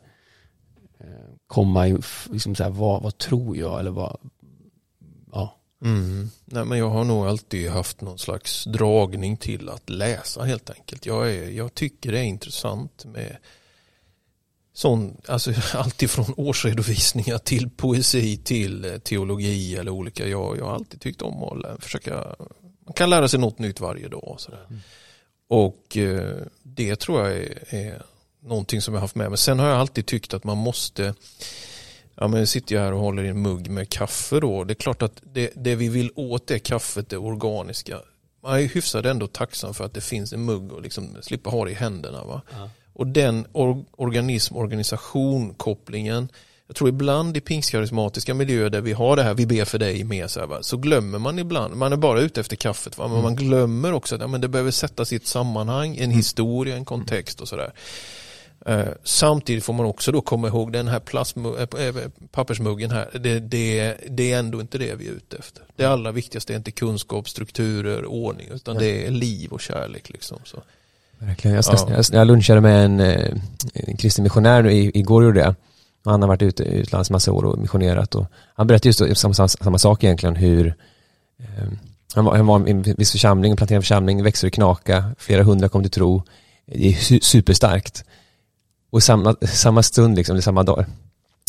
[0.99, 1.07] eh,
[1.47, 1.99] komma i,
[2.31, 4.17] liksom så här, vad, vad tror jag eller vad,
[5.33, 5.59] ja.
[5.85, 6.31] Mm.
[6.45, 11.07] Nej, men jag har nog alltid haft någon slags dragning till att läsa helt enkelt.
[11.07, 13.37] Jag, är, jag tycker det är intressant med
[14.73, 20.29] sån, alltså allt ifrån årsredovisningar till poesi till teologi eller olika.
[20.29, 22.37] Jag, jag har alltid tyckt om att försöka,
[22.85, 24.25] man kan lära sig något nytt varje dag.
[24.25, 24.67] Och, sådär.
[25.49, 28.03] och eh, det tror jag är, är
[28.41, 29.39] någonting som jag har haft med mig.
[29.39, 31.15] Sen har jag alltid tyckt att man måste
[32.15, 34.65] Ja men sitter jag här och håller i en mugg med kaffe då.
[34.65, 38.01] Det är klart att det, det vi vill åt är kaffet, det organiska.
[38.43, 41.65] Man är hyfsat ändå tacksam för att det finns en mugg och liksom slippa ha
[41.65, 42.25] det i händerna.
[42.25, 42.43] Va?
[42.93, 46.29] Och den or, organism, organisation, kopplingen.
[46.73, 50.05] Jag tror ibland i pingstkarismatiska miljöer där vi har det här, vi ber för dig
[50.05, 50.59] med, så, här, va?
[50.61, 53.09] så glömmer man ibland, man är bara ute efter kaffet, va?
[53.09, 56.77] men man glömmer också att ja, men det behöver sättas i ett sammanhang, en historia,
[56.77, 57.73] en kontext och sådär.
[58.67, 61.95] Eh, samtidigt får man också då komma ihåg den här äh,
[62.31, 63.09] pappersmuggen här.
[63.21, 65.63] Det, det, det är ändå inte det vi är ute efter.
[65.77, 70.11] Det allra viktigaste är inte kunskap, strukturer, ordning utan det är liv och kärlek.
[70.11, 70.63] Liksom, så.
[71.19, 71.55] Verkligen.
[71.55, 72.03] Jag, Ja.
[72.13, 73.35] jag, lunchade med en, eh,
[73.75, 75.55] en kristen missionär nu igår gjorde jag.
[76.05, 79.35] Och han har varit ute utlands massa år och missionerat och han berättade just samma,
[79.35, 80.67] samma, samma sak egentligen hur
[81.39, 81.65] eh,
[82.15, 85.69] han, var, han var i en viss församling, en församling, växte och knaka, flera hundra
[85.69, 86.23] kom till tro.
[86.67, 88.05] Det är su- superstarkt.
[88.91, 90.85] Och samma, samma stund, liksom, eller samma dag,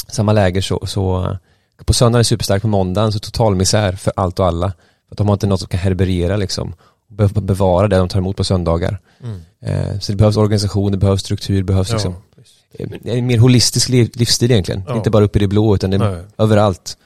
[0.07, 1.37] samma läger så, så
[1.85, 4.67] på söndagen är det superstarkt, på måndagen så total misär för allt och alla.
[5.07, 6.73] För att de har inte något som kan herberera liksom.
[7.41, 8.99] Bevara det de tar emot på söndagar.
[9.61, 12.32] Eh, Så det behövs organisation, det behövs struktur, det behövs liksom Ja, eh,
[13.03, 14.83] en mer holistisk liv, livsstil egentligen.
[14.87, 14.95] Ja.
[14.95, 16.23] Inte bara uppe i det blå utan det är Nej.
[16.37, 16.97] överallt.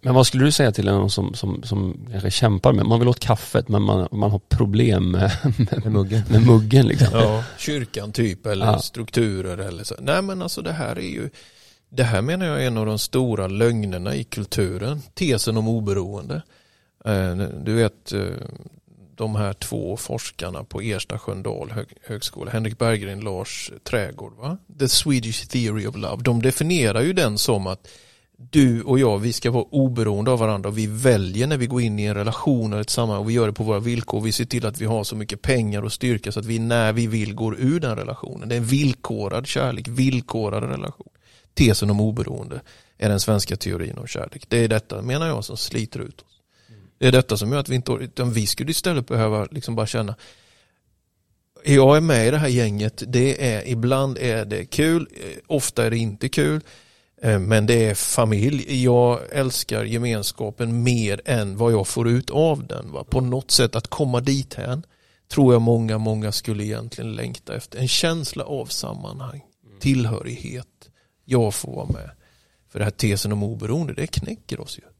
[0.00, 3.08] Men vad skulle du säga till någon som, som, som kanske kämpar med, man vill
[3.08, 5.30] åt kaffet men man, man har problem med,
[5.84, 6.22] Med muggen.
[6.30, 7.08] med muggen liksom.
[7.12, 8.78] Ja, kyrkan typ eller Ja.
[8.78, 9.94] strukturer eller så.
[10.00, 11.30] Nej men alltså det här är ju
[11.88, 15.02] Det här menar jag är en av de stora lögnerna i kulturen.
[15.14, 16.42] Tesen om oberoende.
[17.04, 17.34] Eh,
[17.64, 18.20] Du vet eh,
[19.16, 24.58] de här två forskarna på Ersta Sköndal hög, högskola, Henrik Berggren, Lars Trägård, va?
[24.78, 26.22] The Swedish Theory of Love.
[26.22, 27.88] De definierar ju den som att
[28.50, 31.82] du och jag, vi ska vara oberoende av varandra och vi väljer när vi går
[31.82, 34.20] in i en relation eller ett sammanhang och vi gör det på våra villkor.
[34.20, 36.92] Vi ser till att vi har så mycket pengar och styrka så att vi när
[36.92, 38.48] vi vill går ur den relationen.
[38.48, 41.08] Det är en villkorad kärlek, villkorad relation.
[41.54, 42.60] Tesen om oberoende
[42.98, 44.44] är den svenska teorin om kärlek.
[44.48, 46.41] Det är detta, menar jag, som sliter ut oss.
[47.02, 49.86] Det är detta som gör att vi inte, utan vi skulle istället behöva liksom bara
[49.86, 50.14] känna
[51.64, 55.84] jag är med i det här gänget, det är, ibland är det kul, eh, ofta
[55.84, 56.60] är det inte kul.
[57.22, 58.84] Eh, Men det är familj.
[58.84, 62.92] Jag älskar gemenskapen mer än vad jag får ut av den.
[62.92, 63.04] Va?
[63.04, 64.82] På något sätt att komma dit här
[65.28, 67.78] tror jag många, många skulle egentligen längta efter.
[67.78, 69.42] En känsla av sammanhang,
[69.80, 70.90] tillhörighet.
[71.24, 72.10] Jag får vara med.
[72.68, 74.91] För det här tesen om oberoende, det knäcker oss ju.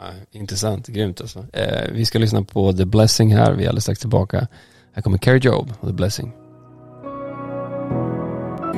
[0.00, 1.44] Ja, intressant, grymt alltså.
[1.52, 4.46] Eh, vi ska lyssna på The Blessing här, vi är alldeles strax tillbaka.
[4.92, 6.32] Här kommer Carrie Job och The Blessing.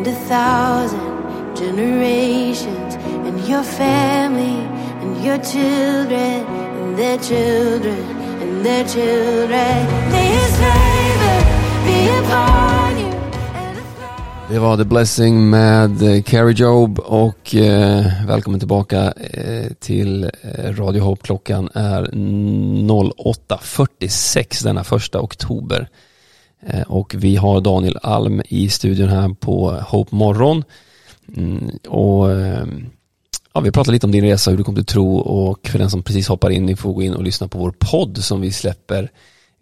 [0.01, 4.65] and a thousand generations, and your family,
[5.03, 7.99] and your children, and their children,
[8.43, 9.87] and their children.
[10.11, 11.39] May His favor
[11.85, 12.80] be upon
[14.51, 20.31] det var The Blessing med eh, Carrie Job och eh, välkommen tillbaka eh, till eh,
[20.73, 21.23] Radio Hope.
[21.23, 25.89] Klockan är 08.46 denna första oktober.
[26.67, 30.65] Eh, och vi har Daniel Alm i studion här på Hope Morgon.
[31.37, 32.67] Mm, och eh,
[33.55, 35.91] ja, vi pratar lite om din resa, hur du kom till tro och för den
[35.91, 38.53] som precis hoppar in, ni får gå in och lyssna på vår podd som vi
[38.53, 39.11] släpper.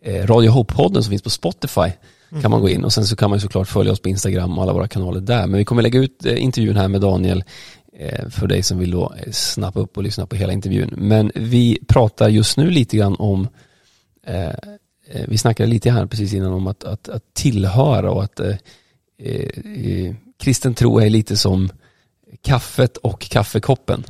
[0.03, 1.90] Eh, Radio Hope-podden som finns på Spotify
[2.43, 4.62] kan man gå in och sen så kan man såklart följa oss på Instagram och
[4.62, 5.47] alla våra kanaler där.
[5.47, 7.45] Men vi kommer lägga ut eh, intervjun här med Daniel
[7.93, 10.95] eh, för dig som vill då eh, snappa upp och lyssna på hela intervjun.
[10.97, 13.49] Men vi pratar just nu lite grann om
[14.27, 14.55] eh,
[15.29, 18.57] vi snackade lite här precis innan om att, att, att tillhöra och att eh,
[19.19, 21.71] eh, kristen tro är lite som
[22.43, 24.05] kaffet och kaffekoppen.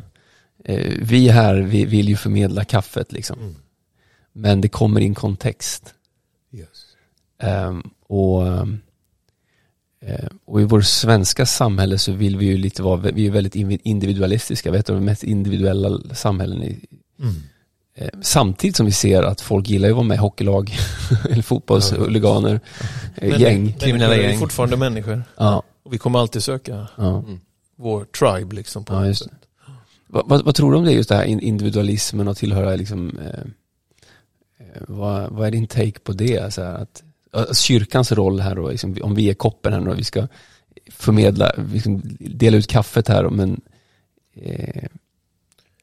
[1.00, 3.54] Vi här vi vill ju förmedla kaffet liksom.
[4.32, 5.94] Men det kommer in kontext.
[7.38, 8.80] Ehm, och, ehm,
[10.00, 13.54] eh, och i vår svenska samhälle så vill vi ju lite vara, vi är väldigt
[13.86, 16.86] individualistiska, vi är ett av de mest individuella samhällen i,
[17.94, 20.76] eh, Samtidigt som vi ser att folk gillar ju att vara med i hockeylag,
[21.30, 22.60] eller fotbollshuliganer,
[23.16, 23.72] eh, gäng.
[23.72, 24.38] Kriminella människor är gäng.
[24.38, 25.22] fortfarande människor.
[25.36, 27.24] Ja, Och vi kommer alltid söka ja.
[27.76, 28.84] vår tribe liksom.
[28.84, 29.14] På Ja.
[30.10, 33.18] Vad, vad, vad tror du om det, just det här in- individualismen och tillhöra liksom,
[33.18, 33.44] eh,
[34.88, 36.54] vad, vad är din take på det?
[36.54, 37.02] Så här, att
[37.54, 40.28] kyrkans roll här då, liksom, om vi är koppen här då, vi ska
[40.90, 43.60] förmedla, liksom, dela ut kaffet här, men
[44.34, 44.84] eh,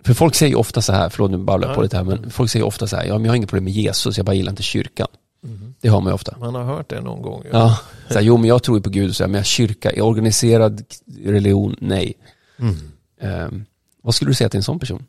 [0.03, 2.31] för folk säger ju ofta så här, förlåt nu babblar jag på lite här, men
[2.31, 4.35] folk säger ofta så här, ja men jag har inget problem med Jesus, jag bara
[4.35, 5.07] gillar inte kyrkan.
[5.41, 5.75] Mhm.
[5.81, 6.37] Det har man ju ofta.
[6.39, 7.43] Man har hört det någon gång.
[7.51, 9.45] Ja, så här, jo men jag tror ju på Gud och så här, men jag
[9.45, 10.83] kyrka, i organiserad
[11.23, 12.13] religion, nej.
[12.59, 12.75] Mm.
[13.21, 13.65] Ehm,
[14.01, 15.05] vad skulle du säga till en sån person?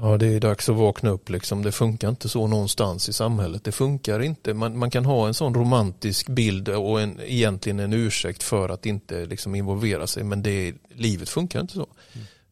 [0.00, 1.62] Ja, det är dags att vakna upp liksom.
[1.62, 3.64] Det funkar inte så någonstans i samhället.
[3.64, 4.54] Det funkar inte.
[4.54, 8.86] Man, man kan ha en sån romantisk bild och en, egentligen en ursäkt för att
[8.86, 10.24] inte liksom involvera sig.
[10.24, 11.86] Men det, livet funkar inte så.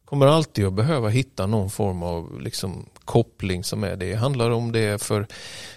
[0.05, 4.05] Kommer alltid att behöva hitta någon form av liksom, koppling som är det.
[4.05, 5.27] Det handlar om det för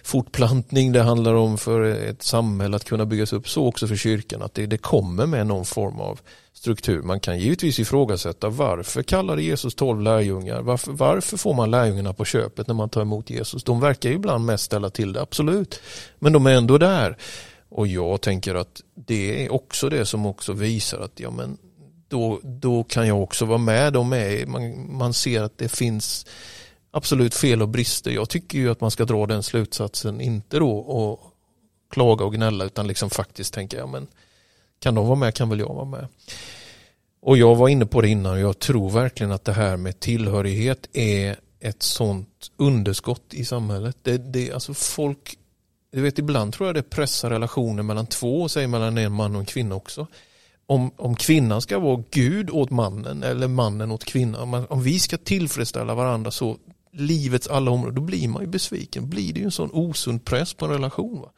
[0.03, 3.49] fortplantning, det handlar om för ett samhälle att kunna byggas upp.
[3.49, 6.21] Så också för kyrkan, att det, det kommer med någon form av
[6.57, 7.03] struktur.
[7.03, 10.63] Man kan givetvis ifrågasätta varför kallade Jesus tolv lärjungar?
[10.63, 13.65] Varför, varför får man lärjungarna på köpet när man tar emot Jesus?
[13.65, 15.81] De verkar ju ibland mest ställa till det, absolut.
[16.19, 17.17] Men de är ändå där.
[17.69, 21.59] Och jag tänker att det är också det som också visar att ja, men
[22.09, 23.93] då, då kan jag också vara med.
[23.93, 26.27] De är, man, man ser att det finns
[26.91, 28.11] absolut fel och brister.
[28.11, 31.21] Jag tycker ju att man ska dra den slutsatsen, inte då och
[31.91, 34.07] klaga och gnälla utan liksom faktiskt tänka, ja men
[34.81, 36.09] kan de vara med kan väl jag vara med.
[37.27, 40.01] Och jag var inne på det innan och jag tror verkligen att det här med
[40.01, 43.97] tillhörighet är ett sånt underskott i samhället.
[44.03, 45.39] Det, det, alltså folk,
[45.93, 49.41] du vet ibland tror jag det pressar relationer mellan två, säg mellan en man och
[49.41, 50.07] en kvinna också.
[50.67, 54.99] Om, om kvinnan ska vara Gud åt mannen eller mannen åt kvinnan, om, om vi
[54.99, 56.57] ska tillfredsställa varandra så
[56.93, 59.11] livets alla områden, då blir man ju besviken.
[59.11, 61.21] Blir det ju en sån osund press på en relation.
[61.21, 61.31] Va?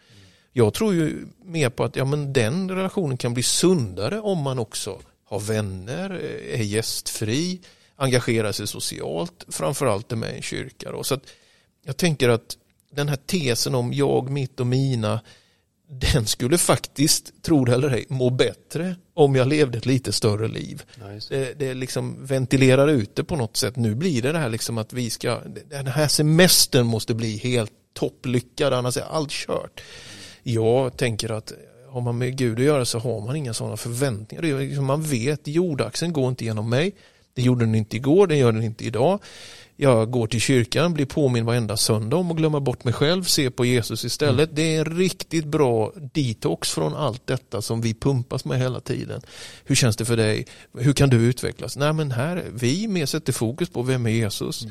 [0.52, 4.58] Jag tror ju mer på att ja, men den relationen kan bli sundare om man
[4.58, 6.10] också har vänner,
[6.48, 7.60] är gästfri,
[7.96, 10.92] engagerar sig socialt, framförallt är med i en kyrka.
[10.92, 11.04] Då.
[11.04, 11.22] Så att
[11.84, 12.56] jag tänker att
[12.90, 15.20] den här tesen om jag, mitt och mina,
[15.90, 20.48] den skulle faktiskt, tro det eller ej, må bättre om jag levde ett lite större
[20.48, 20.82] liv.
[21.28, 23.76] Det, det liksom ventilerar ut det på något sätt.
[23.76, 27.72] Nu blir det det här liksom att vi ska, den här semestern måste bli helt
[27.94, 29.80] topplyckad, annars är allt kört.
[30.42, 31.52] Jag tänker att
[31.90, 34.42] har man med Gud att göra så har man inga sådana förväntningar.
[34.60, 36.94] Liksom man vet, jordaxeln går inte genom mig.
[37.34, 39.20] Det gjorde den inte igår, det gör den inte idag.
[39.80, 43.50] Jag går till kyrkan, blir påminn varenda söndag om att glömma bort mig själv, se
[43.50, 44.50] på Jesus istället.
[44.56, 49.20] Det är en riktigt bra detox från allt detta som vi pumpas med hela tiden.
[49.64, 50.46] Hur känns det för dig?
[50.78, 51.76] Hur kan du utvecklas?
[51.76, 54.66] Nej men här, vi mer sätter fokus på vem är Jesus?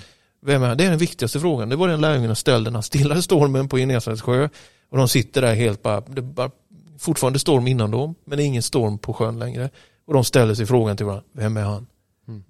[0.45, 1.69] Vem är, det är den viktigaste frågan.
[1.69, 4.49] Det var den lärjungarna ställde när han stillade stormen på Genesarets sjö.
[4.89, 6.51] Och de sitter där helt bara, det bara
[6.97, 9.69] fortfarande storm innan dem, men det är ingen storm på sjön längre.
[10.05, 11.87] Och de ställer sig frågan till varandra, vem är han?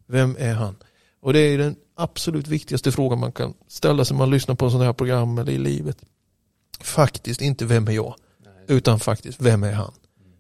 [0.08, 0.76] Vem är han?
[1.22, 4.70] Och det är den absolut viktigaste frågan man kan ställa sig när man lyssnar på
[4.70, 5.98] sådana här program eller i livet.
[6.82, 8.16] Faktiskt inte vem är jag,
[8.68, 9.94] utan faktiskt vem är han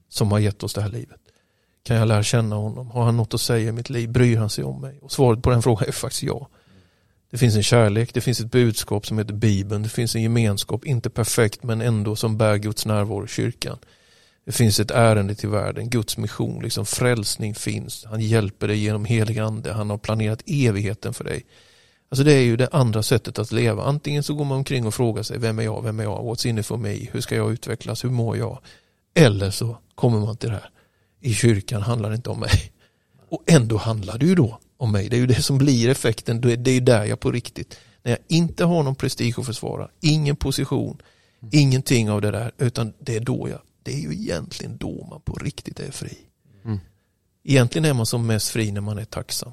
[0.09, 1.19] som har gett oss det här livet?
[1.83, 2.91] Kan jag lära känna honom?
[2.91, 4.09] Har han något att säga i mitt liv?
[4.09, 4.99] Bryr han sig om mig?
[5.01, 6.49] Och svaret på den frågan är faktiskt ja.
[7.31, 10.85] Det finns en kärlek, det finns ett budskap som heter Bibeln, det finns en gemenskap,
[10.85, 13.77] inte perfekt men ändå som bär Guds närvaro i kyrkan.
[14.47, 18.05] Det finns ett ärende till världen, Guds mission, liksom frälsning finns.
[18.05, 21.45] Han hjälper dig genom helig ande, han har planerat evigheten för dig.
[22.09, 23.83] Alltså det är ju det andra sättet att leva.
[23.83, 26.47] Antingen så går man omkring och frågar sig, vem är jag, vem är jag, what's
[26.47, 28.59] in it for me, hur ska jag utvecklas, hur mår jag?
[29.15, 30.69] Eller så kommer man till det här,
[31.21, 32.71] i kyrkan handlar det inte om mig.
[33.29, 35.09] Och ändå handlar det ju då om mig.
[35.09, 38.11] Det är ju det som blir effekten, det är- är där jag på riktigt, när
[38.11, 41.01] jag inte har någon prestige att försvara, ingen position,
[41.51, 45.21] ingenting av det där, utan det är då jag, det är ju egentligen då man
[45.21, 46.17] på riktigt är fri.
[46.65, 46.79] Mm.
[47.43, 49.51] Egentligen är man som mest fri när man är tacksam.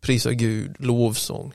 [0.00, 1.52] Prisa Gud, lovsång.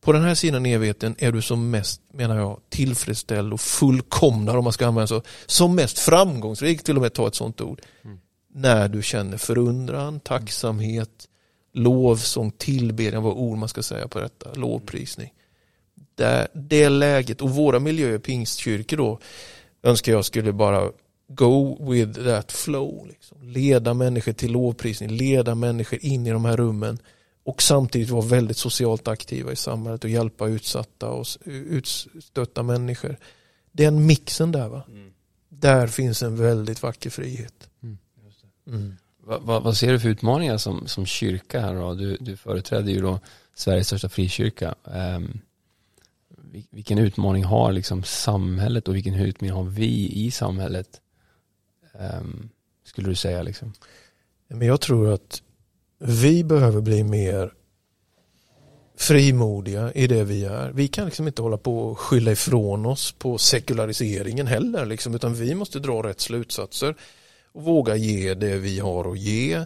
[0.00, 4.64] På den här sidan evigheten är du som mest, menar jag, tillfredsställd och fullkomnad om
[4.64, 5.22] man ska använda så.
[5.46, 7.82] Som mest framgångsrik, till och med ta ett sånt ord.
[8.54, 11.28] När du känner förundran, tacksamhet,
[11.72, 15.32] lovsång, tillbedjan, vad ord man ska säga på detta, lovprisning.
[16.14, 19.20] Det, det läget och våra miljöer, pingstkyrkor då,
[19.82, 20.90] önskar jag skulle bara
[21.28, 23.06] go with that flow.
[23.06, 23.42] Liksom.
[23.42, 26.98] Leda människor till lovprisning, leda människor in i de här rummen
[27.44, 33.16] och samtidigt vara väldigt socialt aktiva i samhället och hjälpa utsatta och utstötta människor.
[33.72, 34.82] Den mixen där va.
[35.48, 37.68] Där finns en väldigt vacker frihet.
[38.66, 38.96] Mm.
[39.22, 41.94] Vad, vad, vad ser du för utmaningar som, som kyrka här då?
[41.94, 43.20] Du, du företräder ju då
[43.54, 44.74] Sveriges största frikyrka.
[44.84, 45.40] Um,
[46.70, 51.00] vilken utmaning har liksom samhället och vilken utmaning har vi i samhället?
[52.00, 52.48] Ehm,
[52.84, 53.72] skulle du säga liksom?
[54.48, 55.42] Men jag tror att
[55.98, 57.52] vi behöver bli mer
[58.96, 60.70] frimodiga i det vi är.
[60.70, 65.34] Vi kan liksom inte hålla på och skylla ifrån oss på sekulariseringen heller, liksom, utan
[65.34, 66.96] vi måste dra rätt slutsatser.
[67.52, 69.64] och våga ge det vi har att ge.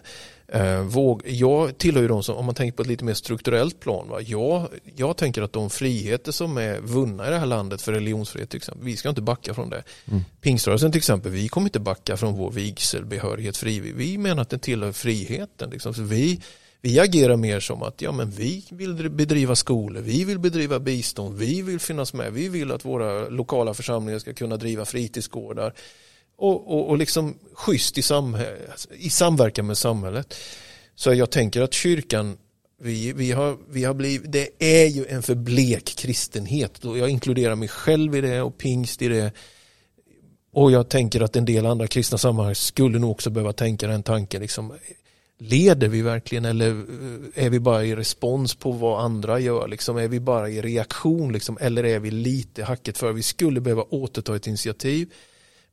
[0.53, 3.79] Eh, våg, jag tillhör ju de som, om man tänker på ett lite mer strukturellt
[3.79, 4.21] plan, va?
[4.21, 8.49] Jag, jag tänker att de friheter som är vunna i det här landet för religionsfrihet
[8.49, 9.83] till exempel, vi ska inte backa från det.
[10.11, 10.21] Mm.
[10.41, 13.95] Pingströrelsen till exempel, vi kommer inte backa från vår vigselbehörighet frivillig.
[13.95, 15.69] Vi menar att den tillhör friheten.
[15.69, 15.93] Liksom.
[15.93, 16.41] Så vi,
[16.81, 21.37] vi agerar mer som att ja, men vi vill bedriva skolor, vi vill bedriva bistånd,
[21.37, 25.73] vi vill finnas med, vi vill att våra lokala församlingar ska kunna driva fritidsgårdar
[26.41, 28.01] och, och, och liksom schysst i,
[28.91, 30.35] i samverkan med samhället.
[30.95, 32.37] Så jag tänker att kyrkan,
[32.81, 37.09] vi, vi, har, vi har blivit, det är ju en för blek kristenhet och jag
[37.09, 39.33] inkluderar mig själv i det och pingst i det.
[40.53, 44.03] Och jag tänker att en del andra kristna sammanhang skulle nog också behöva tänka den
[44.03, 44.41] tanken.
[44.41, 44.73] Liksom,
[45.37, 49.67] leder vi verkligen eller eh, är vi bara i respons på vad andra gör?
[49.67, 53.13] Liksom, är vi bara i reaktion liksom, eller är vi lite hacket för?
[53.13, 55.09] Vi skulle behöva återta ett initiativ.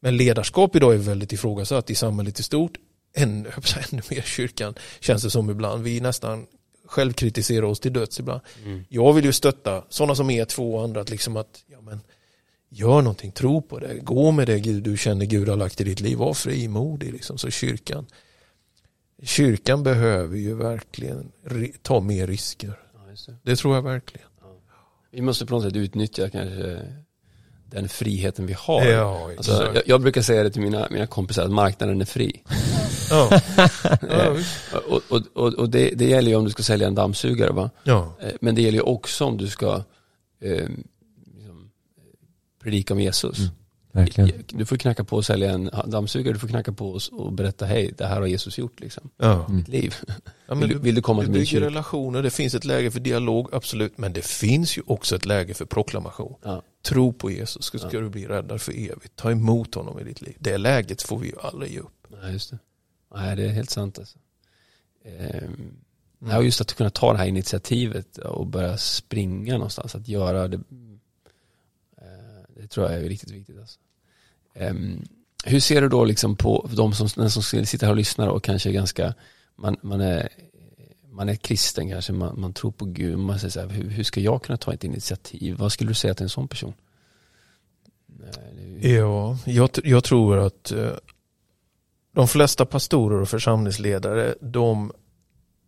[0.01, 2.79] Men ledarskap idag är väldigt ifrågasatt i samhället i stort.
[3.15, 3.51] Ännu,
[3.93, 5.83] ännu mer kyrkan känns det som ibland.
[5.83, 6.47] Vi nästan
[6.85, 8.41] självkritiserar oss till döds ibland.
[8.65, 8.85] Mm.
[8.89, 12.01] Jag vill ju stötta sådana som är två och andra att liksom att ja, men,
[12.69, 15.85] gör någonting, tro på det, gå med det Gud, du känner Gud har lagt i
[15.85, 17.39] ditt liv, var frimodig liksom.
[17.39, 18.07] Så kyrkan
[19.23, 21.33] kyrkan behöver ju verkligen
[21.83, 22.79] ta mer risker.
[22.95, 23.37] Ja, det.
[23.43, 24.29] Det tror jag verkligen.
[25.11, 26.83] Vi måste på något sätt utnyttja kanske
[27.71, 28.85] den friheten vi har.
[28.85, 32.43] Ja, Alltså, jag, jag brukar säga det till mina, mina kompisar att marknaden är fri.
[33.11, 33.41] Ja.
[34.11, 34.59] Ja, visst.
[34.89, 37.71] Och, och, och, och det, det gäller ju om du ska sälja en dammsugare va?
[37.85, 38.17] ja.
[38.21, 39.75] Eh, Men det gäller ju också om du ska
[40.43, 40.69] eh,
[41.37, 41.71] liksom,
[42.63, 43.39] predika om Jesus.
[43.39, 43.51] Mm.
[43.99, 44.45] Verkligen.
[44.49, 47.67] Du får knacka på och sälja en dammsugare, du får knacka på och, och berätta
[47.67, 49.11] hej, det här har Jesus gjort liksom.
[49.17, 49.45] Ja.
[49.45, 49.57] Mm.
[49.57, 49.95] Mitt liv.
[50.49, 52.91] Ja, Vill du- vill du komma du till min bygger relationer, det finns ett läge
[52.91, 53.99] för dialog, absolut.
[53.99, 56.35] Men det finns ju också ett läge för proklamation.
[56.43, 56.63] Ja.
[56.83, 58.01] Tro på Jesus, ska, ska Ja.
[58.01, 59.17] du bli räddad för evigt.
[59.17, 60.37] Ta emot honom i ditt liv.
[60.39, 62.07] Det läget får vi ju aldrig ge upp.
[62.23, 62.59] Nej, just det.
[63.15, 64.19] Nej, det är helt sant alltså.
[65.05, 65.73] Ehm,
[66.23, 66.45] Mm.
[66.45, 70.57] Just att kunna ta det här initiativet och börja springa någonstans, att göra det.
[71.97, 73.59] eh, Det tror jag är riktigt viktigt.
[73.59, 73.79] Alltså.
[74.59, 75.05] Ehm,
[75.45, 78.45] hur ser du då liksom på de som, den som sitter här och lyssnar och
[78.45, 79.15] kanske är ganska,
[79.57, 80.29] man, man, är,
[81.11, 84.05] man är kristen kanske, man, man tror på Gud, man säger så här, hur, hur
[84.05, 85.57] ska jag kunna ta ett initiativ?
[85.57, 86.75] Vad skulle du säga till en sån person?
[88.81, 90.93] Ja, jag, jag tror att eh,
[92.13, 94.93] de flesta pastorer och församlingsledare de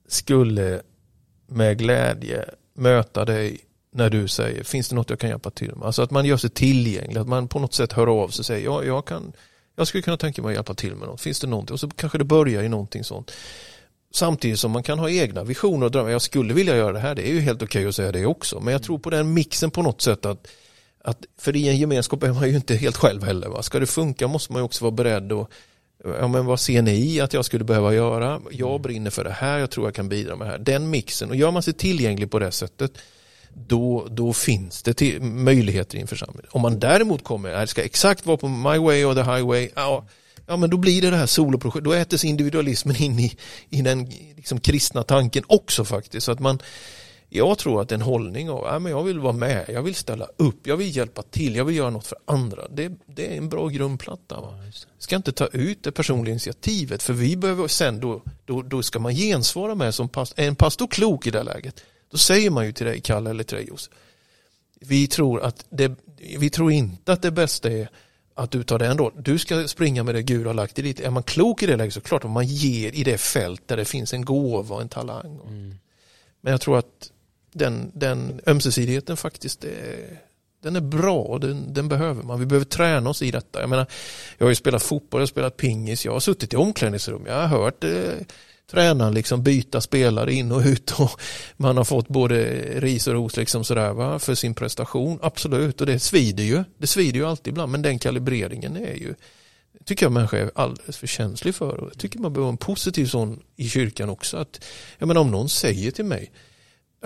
[0.08, 0.82] skulle
[1.46, 3.60] med glädje möta dig
[3.92, 5.86] när du säger finns det något jag kan hjälpa till med?
[5.86, 8.46] Alltså att man gör sig tillgänglig, att man på något sätt hör av sig och
[8.46, 9.32] säger ja, jag, kan,
[9.76, 11.20] jag skulle kunna tänka mig att hjälpa till med något.
[11.20, 11.74] Finns det någonting?
[11.74, 13.32] Och så kanske det börjar i någonting sånt.
[14.12, 16.10] Samtidigt som man kan ha egna visioner och drömmar.
[16.10, 18.60] Jag skulle vilja göra det här, det är ju helt okej att säga det också.
[18.60, 20.48] Men jag tror på den mixen på något sätt att
[21.04, 23.48] att för i en gemenskap är man ju inte helt själv heller.
[23.48, 23.62] Va?
[23.62, 25.50] Ska det funka måste man ju också vara beredd och
[26.04, 28.40] ja, men vad ser ni att jag skulle behöva göra?
[28.50, 30.58] Jag brinner för det här, jag tror jag kan bidra med det här.
[30.58, 32.98] Den mixen, och gör man sig tillgänglig på det sättet
[33.54, 36.46] då, då finns det till, möjligheter i en församling.
[36.50, 39.70] Om man däremot kommer, "Nej, det ska exakt vara på my way or the highway,
[39.76, 40.06] ja,
[40.46, 43.36] ja men då blir det det här soloprojektet, då äter sig individualismen in i,
[43.68, 44.04] i den
[44.36, 46.26] liksom, kristna tanken också faktiskt.
[46.26, 46.58] Så att man,
[47.28, 50.28] jag tror att en hållning av, ja, men jag vill vara med, jag vill ställa
[50.36, 52.68] upp, jag vill hjälpa till, jag vill göra något för andra.
[52.68, 54.40] Det, det är en bra grundplatta.
[54.40, 54.54] Va?
[54.98, 58.98] Ska inte ta ut det personliga initiativet för vi behöver sen då, då, då ska
[58.98, 61.80] man gensvara med som pastor, är en pastor klok i det här läget,
[62.10, 63.92] då säger man ju till dig Kalle eller till dig Josef,
[64.80, 65.92] vi tror, att det,
[66.38, 67.88] vi tror inte att det bästa är
[68.34, 69.12] att du tar den då.
[69.16, 71.00] Du ska springa med det Gud har lagt i ditt.
[71.00, 73.76] Är man klok i det läget så klart att man ger i det fält där
[73.76, 75.40] det finns en gåva och en talang.
[75.46, 75.74] Mm.
[76.40, 77.10] Men jag tror att
[77.52, 80.20] den, den ömsesidigheten faktiskt är,
[80.62, 82.40] den är bra den, den behöver man.
[82.40, 83.60] Vi behöver träna oss i detta.
[83.60, 83.86] Jag menar,
[84.38, 87.34] jag har ju spelat fotboll, jag har spelat pingis, jag har suttit i omklädningsrum, jag
[87.34, 88.12] har hört eh,
[88.70, 91.20] tränaren liksom byta spelare in och ut och
[91.56, 92.36] man har fått både
[92.80, 95.18] ris och ros liksom sådär va, för sin prestation.
[95.22, 96.64] Absolut, och det svider ju.
[96.78, 99.14] Det svider ju alltid ibland, men den kalibreringen är ju
[99.84, 101.76] tycker jag människor är alldeles för känslig för.
[101.80, 104.36] Och jag tycker man behöver en positiv sån i kyrkan också.
[104.36, 104.64] Att,
[104.98, 106.30] jag menar om någon säger till mig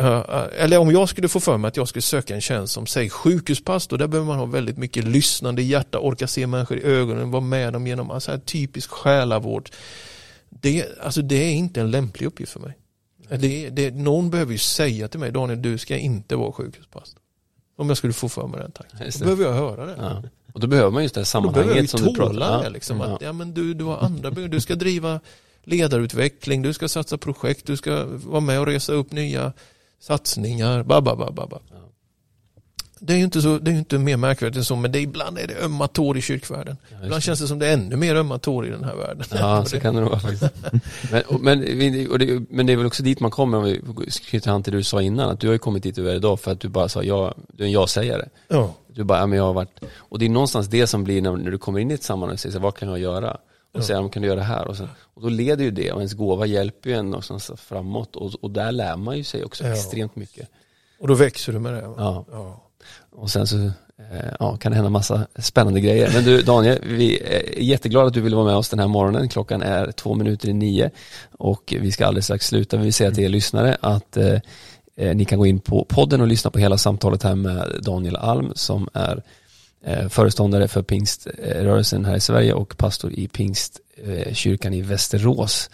[0.00, 2.86] Uh, eller om jag skulle få för mig att jag skulle söka en tjänst som
[2.86, 7.30] säg sjukhuspastor, där behöver man ha väldigt mycket lyssnande hjärta, orka se människor i ögonen,
[7.30, 9.70] vara med dem genom alltså, här typisk själavård.
[10.60, 12.78] Det, alltså, det är inte en lämplig uppgift för mig.
[13.28, 17.20] Det, det, någon behöver ju säga till mig, Daniel du ska inte vara sjukhuspastor.
[17.76, 19.10] Om jag skulle få för mig den tanken.
[19.18, 19.96] Då behöver jag höra det.
[19.98, 20.22] Ja.
[20.52, 22.70] Och då behöver man just det här Då behöver jag ju sammanhanget som du.
[22.70, 23.04] Liksom, Ja.
[23.04, 24.30] att, ja, men du, du har andra.
[24.30, 25.20] Du ska driva
[25.64, 29.52] ledarutveckling, du ska satsa projekt, du ska vara med och resa upp nya
[30.00, 30.82] satsningar.
[30.82, 31.58] Ba, ba, ba, ba, ba.
[31.70, 31.76] Ja.
[33.06, 35.38] Det är ju inte, så, det är inte mer märkvärdigt än så, men det, ibland
[35.38, 36.76] är det ömma tår i kyrkvärlden.
[37.04, 39.24] ibland känns det som det är ännu mer ömma tår i den här världen.
[39.30, 40.44] Ja, så kan det nog vara faktiskt.
[41.10, 41.58] Men, och, men,
[42.10, 43.80] och det, men det är väl också dit man kommer om vi
[44.30, 46.14] knyter an till det du sa innan, att du har ju kommit dit du är
[46.14, 48.28] idag för att du bara sa ja, du är en ja-sägare.
[48.48, 48.74] ja.
[48.86, 51.36] Du bara, ja men jag har varit, och det är någonstans det som blir när,
[51.36, 53.36] när du kommer in i ett sammanhang och säger så vad kan jag göra?
[53.74, 54.68] Och säger, ja, kan du göra det här?
[54.68, 58.16] Och, så, och då leder ju det, och ens gåva hjälper ju en någonstans framåt
[58.16, 59.72] och, och där lär man ju sig också Ja.
[59.72, 60.48] extremt mycket.
[61.00, 61.80] Och då växer du med det.
[61.96, 62.24] Ja.
[62.30, 62.60] Ja.
[63.10, 63.72] Och sen så eh,
[64.40, 66.10] ja, kan det hända massa spännande grejer.
[66.14, 69.28] Men du Daniel, vi är jätteglada att du ville vara med oss den här morgonen.
[69.28, 70.90] Klockan är två minuter i nio
[71.38, 72.76] och vi ska alldeles strax sluta.
[72.76, 74.40] Vi vill säga till er lyssnare att eh,
[74.96, 78.16] eh, ni kan gå in på podden och lyssna på hela samtalet här med Daniel
[78.16, 79.22] Alm som är
[79.84, 85.70] eh, föreståndare för pingströrelsen här i Sverige och pastor i pingstkyrkan i Västerås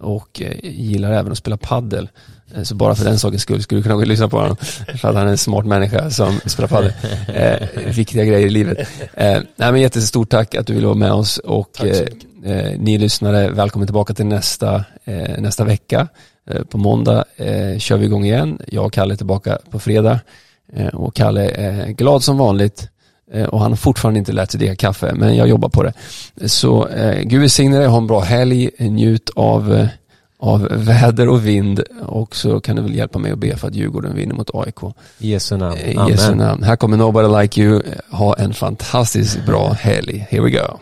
[0.00, 2.08] och eh, gillar även att spela paddel.
[2.56, 4.56] Eh, Så bara för den sakens skull skulle du kunna gå och lyssna på honom.
[4.96, 6.92] För att han är en smart människa som spelar padel.
[7.34, 8.78] Eh, viktiga grejer i livet.
[9.14, 12.98] Eh, nej, men jättestort tack att du ville vara med oss och eh, eh, ni
[12.98, 16.08] lyssnare, välkommen tillbaka till nästa, eh, nästa vecka.
[16.50, 17.24] Eh, på måndag
[17.78, 18.58] kör vi igång igen.
[18.68, 20.20] Jag och Kalle är tillbaka på fredag.
[20.92, 22.88] Och Kalle är glad som vanligt.
[23.48, 25.92] Och han har fortfarande inte lärt sig dricka kaffe, men jag jobbar på det.
[26.48, 29.88] Så eh, Gud välsigne dig, ha en bra helg, njut av,
[30.38, 33.74] av väder och vind och så kan du väl hjälpa mig att be för att
[33.74, 34.94] Djurgården vinner mot AIK.
[35.18, 35.78] I Jesu namn.
[35.78, 36.62] I Jesu namn.
[36.62, 37.82] Här kommer Nobody Like You.
[38.10, 40.26] Ha en fantastiskt bra helg.
[40.30, 40.78] Here we go.